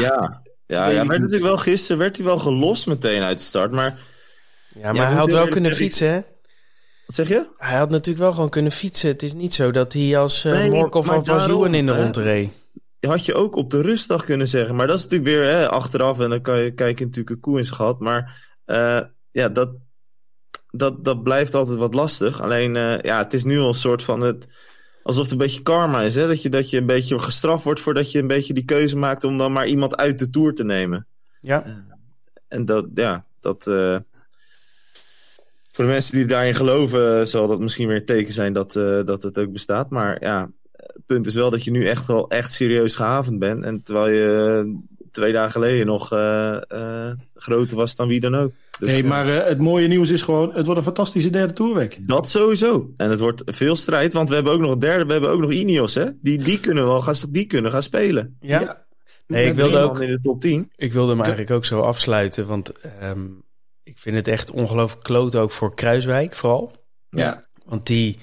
[0.00, 3.70] Ja, ja, ja maar natuurlijk wel gisteren werd hij wel gelost meteen uit de start,
[3.70, 3.98] maar...
[4.74, 6.20] Ja, maar hij had wel kunnen fietsen, hè?
[7.06, 7.46] Wat zeg je?
[7.56, 9.08] Hij had natuurlijk wel gewoon kunnen fietsen.
[9.08, 12.16] Het is niet zo dat hij als uh, nee, Morkov van Van in de rond
[12.16, 12.61] reed
[13.10, 14.74] had je ook op de rustdag kunnen zeggen.
[14.74, 16.20] Maar dat is natuurlijk weer hè, achteraf.
[16.20, 17.96] En dan kan je kijken natuurlijk een koe in.
[17.98, 19.00] Maar uh,
[19.30, 19.70] ja, dat,
[20.70, 22.42] dat, dat blijft altijd wat lastig.
[22.42, 24.48] Alleen, uh, ja, het is nu al een soort van het...
[25.02, 26.26] Alsof het een beetje karma is, hè?
[26.26, 29.24] Dat, je, dat je een beetje gestraft wordt voordat je een beetje die keuze maakt
[29.24, 31.06] om dan maar iemand uit de tour te nemen.
[31.40, 31.66] Ja.
[31.66, 31.76] Uh,
[32.48, 33.64] en dat, ja, dat...
[35.70, 38.72] voor de mensen die daarin geloven, zal dat misschien weer een teken zijn dat,
[39.06, 39.90] dat het ook bestaat.
[39.90, 40.50] Maar ja,
[40.92, 43.64] het punt is wel dat je nu echt wel echt serieus gehavend bent.
[43.64, 44.80] En terwijl je
[45.10, 48.52] twee dagen geleden nog uh, uh, groter was dan wie dan ook.
[48.78, 52.08] Dus, nee, maar uh, het mooie nieuws is gewoon, het wordt een fantastische derde toerweek.
[52.08, 52.92] Dat sowieso.
[52.96, 55.40] En het wordt veel strijd, want we hebben ook nog een derde, we hebben ook
[55.40, 56.06] nog Ineos, hè?
[56.20, 58.36] Die, die kunnen wel gaan, die kunnen gaan spelen.
[58.40, 58.60] Ja.
[58.60, 58.84] ja.
[59.26, 60.72] Nee, ik wilde ook in de top 10.
[60.76, 62.72] Ik wilde hem eigenlijk ook zo afsluiten, want
[63.02, 63.42] um,
[63.82, 66.72] ik vind het echt ongelooflijk kloot ook voor Kruiswijk vooral.
[67.10, 67.42] Ja.
[67.64, 68.18] Want die,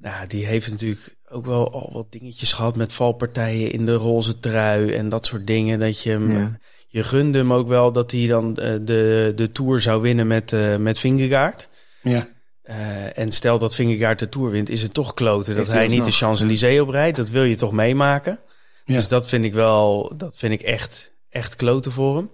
[0.00, 4.40] nou, die heeft natuurlijk ook wel al wat dingetjes gehad met valpartijen in de roze
[4.40, 5.78] trui en dat soort dingen.
[5.78, 6.58] Dat je hem, ja.
[6.88, 10.52] je gunde hem ook wel dat hij dan uh, de, de Tour zou winnen met,
[10.52, 11.68] uh, met Vingegaard.
[12.02, 12.28] Ja.
[12.64, 15.98] Uh, en stel dat Vingegaard de Tour wint, is het toch kloten dat hij niet
[15.98, 16.06] nog.
[16.06, 17.16] de Champs-Élysées oprijdt.
[17.16, 18.38] Dat wil je toch meemaken.
[18.84, 18.94] Ja.
[18.94, 22.30] Dus dat vind ik wel, dat vind ik echt, echt kloten voor hem.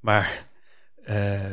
[0.00, 0.46] Maar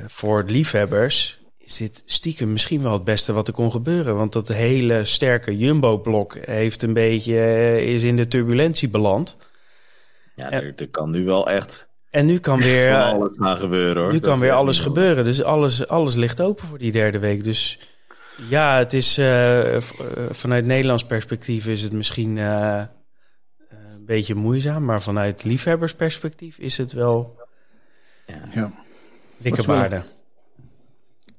[0.07, 4.15] voor liefhebbers is dit stiekem misschien wel het beste wat er kon gebeuren.
[4.15, 9.37] Want dat hele sterke Jumbo-blok heeft een beetje, eh, is in de turbulentie beland.
[10.33, 11.87] Ja, er, er kan nu wel echt...
[12.09, 14.11] En nu kan weer eh, alles gaan gebeuren hoor.
[14.11, 15.23] Nu kan weer alles gebeuren.
[15.23, 17.43] Dus alles, alles ligt open voor die derde week.
[17.43, 17.79] Dus
[18.49, 19.77] ja, het is uh,
[20.31, 22.83] vanuit Nederlands perspectief is het misschien uh,
[23.69, 24.85] een beetje moeizaam.
[24.85, 27.39] Maar vanuit liefhebbersperspectief is het wel
[28.25, 28.41] ja.
[28.53, 28.71] ja.
[29.37, 30.03] dikke waarde.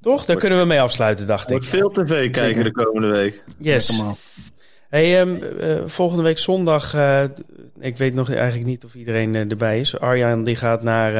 [0.01, 0.25] Toch?
[0.25, 1.63] Daar kunnen we mee afsluiten, dacht ik.
[1.63, 3.43] veel tv kijken de komende week.
[3.57, 4.03] Yes.
[4.89, 7.23] Hey, um, uh, volgende week zondag, uh,
[7.79, 9.99] ik weet nog eigenlijk niet of iedereen uh, erbij is.
[9.99, 11.13] Arjan die gaat naar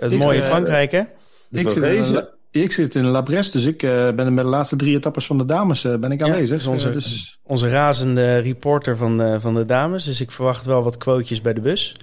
[0.00, 1.02] het ik, mooie Frankrijk, hè?
[1.50, 4.76] Ik zit, in, ik zit in La Bresse, dus ik ben er met de laatste
[4.76, 6.48] drie etappes van de dames ben ik aanwezig.
[6.48, 7.38] Ja, dus onze, dus...
[7.42, 11.60] onze razende reporter van, van de dames, dus ik verwacht wel wat quotejes bij de
[11.60, 11.96] bus.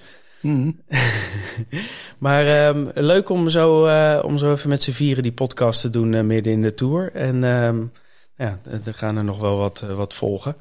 [0.43, 0.81] Mm.
[2.17, 5.89] maar um, leuk om zo, uh, om zo even met z'n vieren die podcast te
[5.89, 7.11] doen uh, midden in de tour.
[7.13, 7.91] En um,
[8.35, 10.55] ja, er gaan er nog wel wat, uh, wat volgen.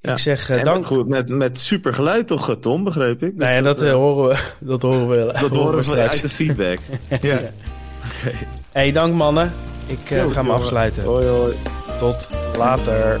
[0.00, 0.12] Ja.
[0.12, 0.84] Ik zeg dank.
[0.84, 3.38] Goed, met, met super geluid toch, Tom, begreep ik?
[3.38, 4.38] Dus nee, dat, dat horen we.
[4.60, 6.08] Dat horen we, dat horen we straks.
[6.08, 6.78] uit de feedback.
[7.08, 7.18] ja.
[7.20, 7.36] ja.
[8.20, 8.46] Okay.
[8.72, 9.52] Hey, dank mannen.
[9.86, 11.02] Ik ga me afsluiten.
[11.02, 11.54] Hoi, hoi.
[11.98, 13.20] Tot later.